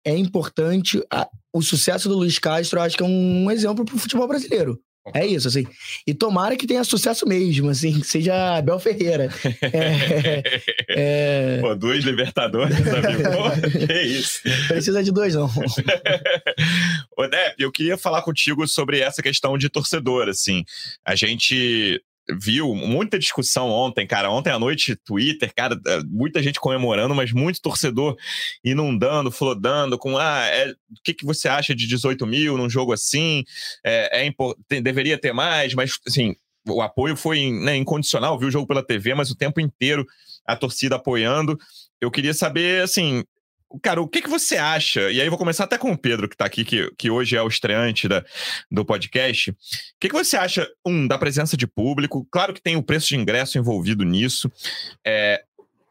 [0.04, 3.96] É importante, a, o sucesso do Luiz Castro, eu acho que é um exemplo pro
[3.96, 4.82] futebol brasileiro.
[5.14, 5.66] É isso, assim.
[6.06, 9.28] E tomara que tenha sucesso mesmo, assim, que seja Abel Ferreira.
[9.62, 10.42] É,
[10.88, 11.58] é...
[11.62, 13.22] Pô, dois Libertadores, amigo.
[13.22, 14.40] Pô, que isso.
[14.68, 15.48] Precisa de dois, não.
[17.16, 20.64] Ô, Depp, eu queria falar contigo sobre essa questão de torcedor, assim.
[21.04, 22.00] A gente
[22.30, 24.30] viu muita discussão ontem, cara.
[24.30, 28.16] Ontem à noite, Twitter, cara, é, muita gente comemorando, mas muito torcedor
[28.62, 32.92] inundando, flodando com ah, é, o que, que você acha de 18 mil num jogo
[32.92, 33.44] assim?
[33.84, 34.32] É, é
[34.66, 36.34] tem, deveria ter mais, mas assim,
[36.66, 40.06] o apoio foi né, incondicional, viu o jogo pela TV, mas o tempo inteiro
[40.46, 41.58] a torcida apoiando.
[42.00, 43.24] Eu queria saber, assim,
[43.82, 45.10] Cara, o que, que você acha?
[45.10, 47.42] E aí vou começar até com o Pedro, que está aqui, que, que hoje é
[47.42, 48.24] o estreante da,
[48.70, 49.50] do podcast.
[49.50, 49.54] O
[50.00, 52.26] que, que você acha, um, da presença de público?
[52.30, 54.50] Claro que tem o preço de ingresso envolvido nisso.
[55.06, 55.42] É,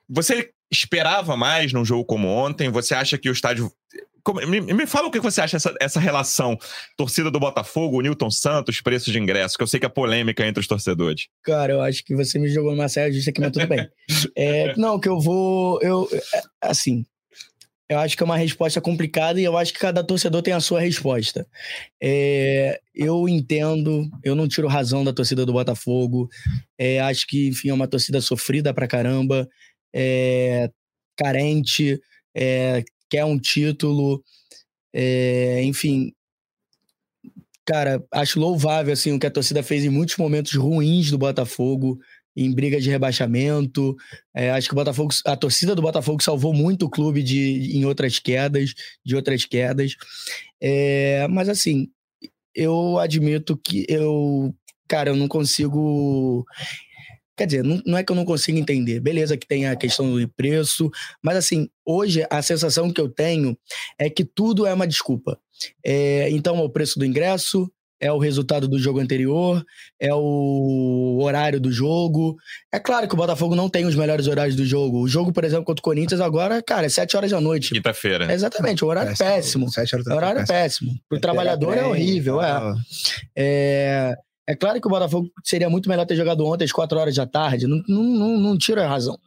[0.09, 2.69] você esperava mais num jogo como ontem?
[2.69, 3.71] Você acha que o estádio.
[4.45, 6.57] Me, me fala o que você acha essa, essa relação
[6.97, 10.59] torcida do Botafogo, Newton Santos, preço de ingresso, que eu sei que é polêmica entre
[10.59, 11.27] os torcedores.
[11.43, 13.87] Cara, eu acho que você me jogou numa saia justa aqui, mas tudo bem.
[14.35, 15.81] É, não, que eu vou.
[15.81, 17.05] Eu, é, assim,
[17.89, 20.59] eu acho que é uma resposta complicada e eu acho que cada torcedor tem a
[20.59, 21.47] sua resposta.
[22.01, 26.29] É, eu entendo, eu não tiro razão da torcida do Botafogo.
[26.77, 29.47] É, acho que, enfim, é uma torcida sofrida pra caramba,
[29.95, 30.69] é,
[31.15, 31.99] carente,
[32.35, 34.21] é, quer um título,
[34.93, 36.11] é, enfim.
[37.65, 41.99] Cara, acho louvável assim, o que a torcida fez em muitos momentos ruins do Botafogo
[42.37, 43.95] em briga de rebaixamento.
[44.33, 47.83] É, acho que o Botafogo, a torcida do Botafogo salvou muito o clube de, em
[47.83, 49.95] outras quedas, de outras quedas.
[50.61, 51.89] É, mas assim,
[52.53, 54.53] eu admito que eu,
[54.87, 56.45] cara, eu não consigo.
[57.35, 58.99] Quer dizer, não, não, é que eu não consigo entender.
[58.99, 60.89] Beleza que tem a questão do preço,
[61.23, 63.57] mas assim, hoje a sensação que eu tenho
[63.97, 65.39] é que tudo é uma desculpa.
[65.83, 69.63] É, então, o preço do ingresso, é o resultado do jogo anterior,
[69.99, 72.37] é o horário do jogo.
[72.71, 75.01] É claro que o Botafogo não tem os melhores horários do jogo.
[75.01, 77.73] O jogo, por exemplo, contra o Corinthians agora, cara, é 7 horas da noite.
[77.73, 78.31] Quinta-feira.
[78.33, 79.65] exatamente, o horário péssimo.
[79.65, 79.71] péssimo.
[79.71, 80.23] Sete horas da noite.
[80.23, 80.89] Horário péssimo.
[80.91, 81.03] péssimo.
[81.09, 82.75] Pro é trabalhador é horrível, é.
[83.35, 84.15] é.
[84.49, 87.27] É claro que o Botafogo seria muito melhor ter jogado ontem às 4 horas da
[87.27, 87.67] tarde.
[87.67, 89.19] Não, não, não, não tira a razão.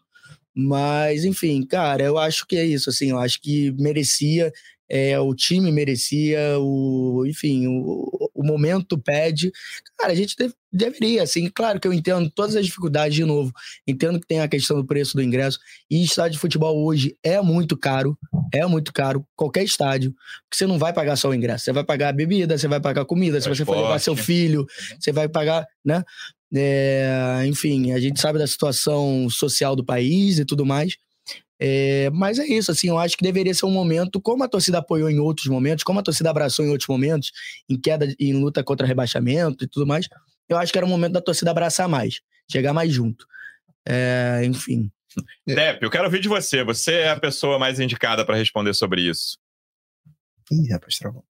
[0.55, 4.51] Mas, enfim, cara, eu acho que é isso, assim, eu acho que merecia
[4.91, 9.53] é, o time merecia, o, enfim, o, o momento pede.
[9.97, 13.53] Cara, a gente deve, deveria, assim, claro que eu entendo todas as dificuldades de novo,
[13.87, 17.41] entendo que tem a questão do preço do ingresso, e estádio de futebol hoje é
[17.41, 18.19] muito caro,
[18.53, 20.11] é muito caro, qualquer estádio,
[20.49, 23.05] porque você não vai pagar só o ingresso, você vai pagar bebida, você vai pagar
[23.05, 24.67] comida, se você for levar seu filho,
[24.99, 26.03] você vai pagar, né?
[26.53, 30.97] É, enfim, a gente sabe da situação social do país e tudo mais.
[31.63, 34.79] É, mas é isso, assim, eu acho que deveria ser um momento, como a torcida
[34.79, 37.31] apoiou em outros momentos, como a torcida abraçou em outros momentos,
[37.69, 40.09] em queda, em luta contra rebaixamento e tudo mais,
[40.49, 43.27] eu acho que era o momento da torcida abraçar mais, chegar mais junto.
[43.87, 44.91] É, enfim.
[45.47, 46.65] Depp, eu quero ouvir de você.
[46.65, 49.37] Você é a pessoa mais indicada para responder sobre isso.
[50.51, 51.25] Ih, rapaz, travou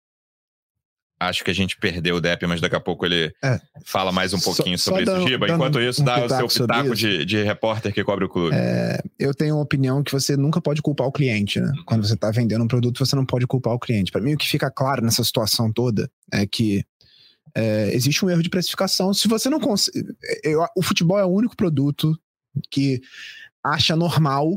[1.20, 3.60] acho que a gente perdeu o Depp, mas daqui a pouco ele é.
[3.84, 5.28] fala mais um pouquinho só, sobre só isso.
[5.28, 8.54] Giba, enquanto isso, um dá o seu pitaco de, de, repórter que cobre o clube.
[8.54, 11.72] É, eu tenho uma opinião que você nunca pode culpar o cliente, né?
[11.84, 14.12] Quando você está vendendo um produto, você não pode culpar o cliente.
[14.12, 16.84] Para mim, o que fica claro nessa situação toda é que
[17.54, 19.12] é, existe um erro de precificação.
[19.12, 20.06] Se você não consegue.
[20.76, 22.16] O futebol é o único produto
[22.70, 23.00] que
[23.62, 24.52] acha normal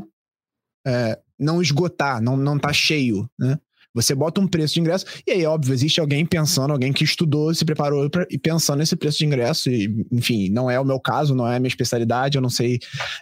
[0.86, 3.58] é, não esgotar, não, não tá cheio, né?
[3.94, 7.54] Você bota um preço de ingresso, e aí, óbvio, existe alguém pensando, alguém que estudou,
[7.54, 10.98] se preparou pra, e pensando nesse preço de ingresso, e, enfim, não é o meu
[10.98, 12.78] caso, não é a minha especialidade, eu não sei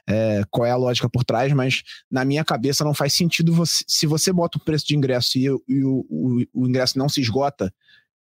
[0.09, 3.85] é, qual é a lógica por trás, mas na minha cabeça não faz sentido você,
[3.87, 7.21] se você bota o preço de ingresso e, e o, o, o, ingresso não se
[7.21, 7.73] esgota,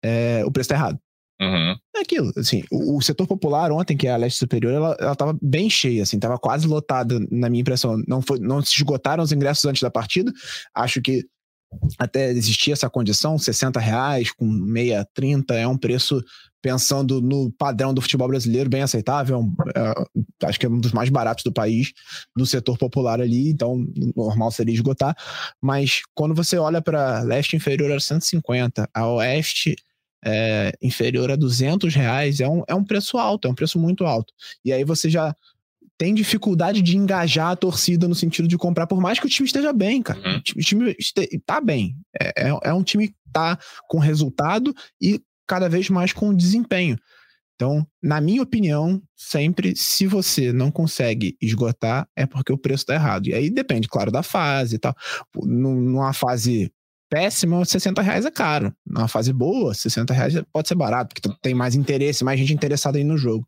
[0.04, 1.00] é, o preço tá errado.
[1.42, 1.76] Uhum.
[1.98, 5.16] É aquilo, assim, o, o, setor popular ontem, que é a leste superior, ela, ela
[5.16, 8.02] tava bem cheia, assim, tava quase lotada, na minha impressão.
[8.08, 10.32] Não, foi, não se esgotaram os ingressos antes da partida.
[10.74, 11.26] Acho que
[11.98, 16.24] até existia essa condição, 60 reais com meia 30 é um preço
[16.66, 21.10] pensando no padrão do futebol brasileiro bem aceitável, é, acho que é um dos mais
[21.10, 21.94] baratos do país
[22.36, 25.16] no setor popular ali, então normal seria esgotar,
[25.62, 29.76] mas quando você olha para leste inferior a 150, a oeste
[30.26, 34.04] é, inferior a 200 reais, é um, é um preço alto, é um preço muito
[34.04, 35.36] alto, e aí você já
[35.98, 39.48] tem dificuldade de engajar a torcida no sentido de comprar, por mais que o time
[39.48, 40.20] esteja bem, cara.
[40.20, 40.42] Uhum.
[40.58, 41.96] O time este, tá bem.
[42.20, 46.98] É, é, é, um time que tá com resultado e cada vez mais com desempenho.
[47.56, 52.96] Então, na minha opinião, sempre, se você não consegue esgotar, é porque o preço está
[52.96, 53.28] errado.
[53.28, 54.94] E aí depende, claro, da fase e tal.
[55.34, 56.70] Numa fase
[57.10, 58.74] péssima, 60 reais é caro.
[58.86, 62.98] Numa fase boa, 60 reais pode ser barato, porque tem mais interesse, mais gente interessada
[62.98, 63.48] aí no jogo.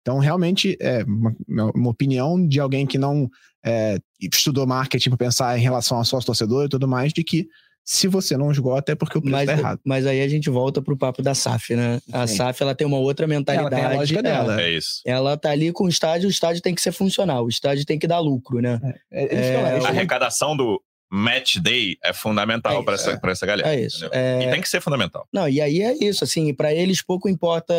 [0.00, 1.34] Então, realmente, é uma,
[1.74, 3.28] uma opinião de alguém que não
[3.64, 7.48] é, estudou marketing para pensar em relação a sócio torcedor e tudo mais, de que
[7.84, 9.80] se você não esgota é porque o preço mas, tá errado.
[9.84, 12.00] Mas aí a gente volta pro papo da SAF, né?
[12.10, 12.36] A Sim.
[12.36, 13.74] SAF ela tem uma outra mentalidade.
[13.74, 14.60] Ela tem a lógica dela.
[14.60, 15.02] É isso.
[15.04, 17.98] Ela tá ali com o estádio, o estádio tem que ser funcional, o estádio tem
[17.98, 18.80] que dar lucro, né?
[19.12, 20.80] É, é, é, a arrecadação do
[21.10, 23.74] match day é fundamental é para essa, pra essa galera.
[23.74, 24.06] É isso.
[24.06, 25.26] E tem que ser fundamental.
[25.32, 27.74] Não, e aí é isso, assim, para eles pouco importa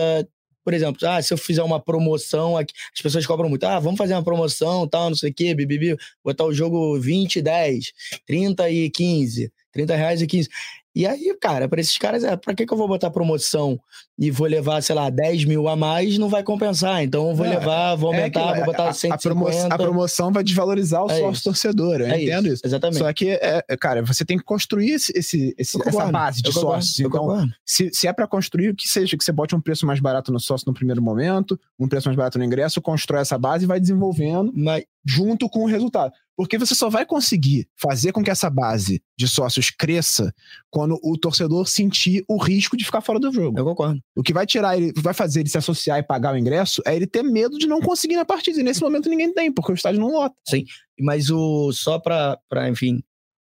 [0.65, 3.99] por exemplo, ah, se eu fizer uma promoção aqui, as pessoas cobram muito, ah, vamos
[3.99, 7.93] fazer uma promoção, tal, não sei o quê, bibibi, botar o jogo 20 e 10,
[8.25, 9.53] 30 e 15.
[9.71, 10.49] 30 reais e 15.
[10.95, 13.77] E aí, cara, para esses caras, é, para que, que eu vou botar promoção
[14.17, 17.03] e vou levar, sei lá, 10 mil a mais, não vai compensar.
[17.03, 19.13] Então eu vou é, levar, vou é aumentar, é vou botar 150.
[19.13, 22.65] A, promoção, a promoção vai desvalorizar o é sócio torcedor, eu é entendo isso, isso.
[22.65, 22.99] Exatamente.
[22.99, 26.97] Só que, é, cara, você tem que construir esse, esse, esse essa base de sócios.
[26.97, 30.31] Então, se, se é para construir, que seja que você bote um preço mais barato
[30.31, 33.67] no sócio no primeiro momento, um preço mais barato no ingresso, constrói essa base e
[33.67, 34.85] vai desenvolvendo Mas...
[35.05, 36.13] junto com o resultado.
[36.37, 40.33] Porque você só vai conseguir fazer com que essa base de sócios cresça
[40.69, 43.57] quando o torcedor sentir o risco de ficar fora do jogo.
[43.57, 44.01] Eu concordo.
[44.15, 46.95] O que vai tirar ele, vai fazer ele se associar e pagar o ingresso é
[46.95, 48.59] ele ter medo de não conseguir na partida.
[48.59, 50.35] E nesse momento ninguém tem, porque o estádio não lota.
[50.47, 50.65] Sim.
[50.99, 52.37] Mas o só para,
[52.69, 53.01] enfim,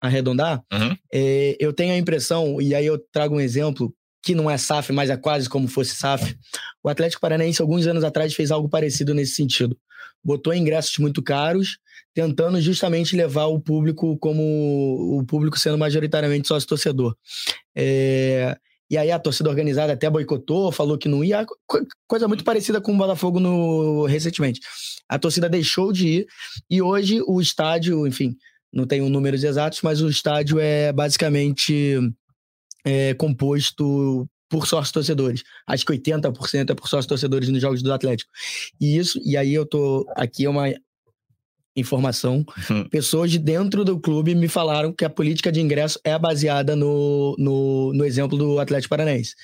[0.02, 0.96] arredondar, uhum.
[1.12, 4.92] é, eu tenho a impressão, e aí eu trago um exemplo que não é SAF,
[4.92, 6.36] mas é quase como fosse SAF.
[6.84, 9.78] O Atlético Paranaense, alguns anos atrás, fez algo parecido nesse sentido.
[10.24, 11.78] Botou ingressos muito caros
[12.14, 17.16] tentando justamente levar o público como o público sendo majoritariamente sócio torcedor.
[17.76, 18.58] É,
[18.90, 21.46] e aí a torcida organizada até boicotou, falou que não ia,
[22.08, 24.62] coisa muito parecida com o Botafogo no recentemente.
[25.08, 26.28] A torcida deixou de ir
[26.70, 28.36] e hoje o estádio, enfim,
[28.74, 32.00] não tenho números exatos, mas o estádio é basicamente
[32.86, 35.44] é, composto por sócios torcedores.
[35.66, 38.32] Acho que 80% é por sócios torcedores nos jogos do Atlético.
[38.80, 40.74] E isso, e aí eu tô aqui é uma
[41.76, 42.44] informação.
[42.70, 42.88] Uhum.
[42.90, 47.36] Pessoas de dentro do clube me falaram que a política de ingresso é baseada no,
[47.38, 49.36] no, no, exemplo do Atlético Paranaense.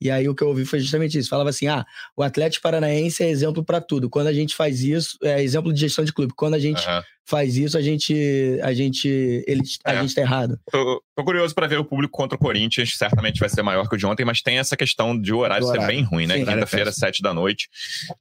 [0.00, 1.28] E aí o que eu ouvi foi justamente isso.
[1.28, 1.84] Falava assim: ah,
[2.16, 4.10] o Atlético Paranaense é exemplo para tudo.
[4.10, 6.32] Quando a gente faz isso, é exemplo de gestão de clube.
[6.34, 8.14] Quando a gente uhum faz isso, a gente
[8.62, 9.08] a gente
[9.46, 10.00] ele a é.
[10.00, 10.58] gente tá errado.
[10.70, 13.94] Tô, tô curioso para ver o público contra o Corinthians, certamente vai ser maior que
[13.94, 15.82] o de ontem, mas tem essa questão de horário, horário.
[15.82, 16.38] ser bem ruim, né?
[16.38, 17.68] Quinta-feira, sete da noite.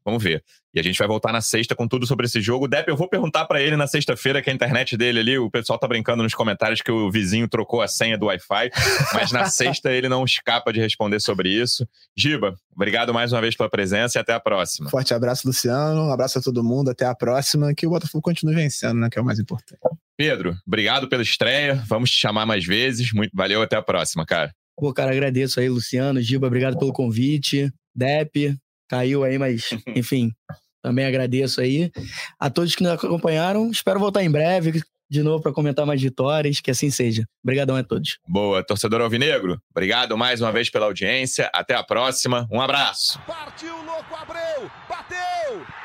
[0.04, 0.44] Vamos ver.
[0.76, 2.68] E a gente vai voltar na sexta com tudo sobre esse jogo.
[2.68, 5.80] Depp, eu vou perguntar para ele na sexta-feira que a internet dele ali, o pessoal
[5.80, 8.72] tá brincando nos comentários que o vizinho trocou a senha do Wi-Fi,
[9.14, 11.88] mas na sexta ele não escapa de responder sobre isso.
[12.14, 14.90] Giba, obrigado mais uma vez pela presença e até a próxima.
[14.90, 16.10] Forte abraço, Luciano.
[16.10, 16.92] Um abraço a todo mundo.
[16.92, 17.74] Até a próxima.
[17.74, 19.10] Que o Botafogo continue vencendo, né?
[19.10, 19.80] Que é o mais importante.
[20.18, 21.76] Pedro, obrigado pela estreia.
[21.88, 23.12] Vamos te chamar mais vezes.
[23.14, 23.62] Muito valeu.
[23.62, 24.54] Até a próxima, cara.
[24.78, 27.72] Pô, cara, agradeço aí, Luciano, Giba, obrigado pelo convite.
[27.96, 28.58] Dep,
[28.90, 30.34] caiu aí, mas enfim,
[30.82, 31.92] também agradeço aí.
[32.38, 36.60] A todos que nos acompanharam, espero voltar em breve de novo para comentar mais vitórias,
[36.60, 37.26] que assim seja.
[37.44, 38.18] Obrigadão a todos.
[38.28, 39.62] Boa, torcedor alvinegro.
[39.72, 41.50] Obrigado mais uma vez pela audiência.
[41.54, 42.48] Até a próxima.
[42.52, 43.20] Um abraço.
[43.26, 44.70] Partiu, louco, Abreu!
[44.90, 45.85] Bateu!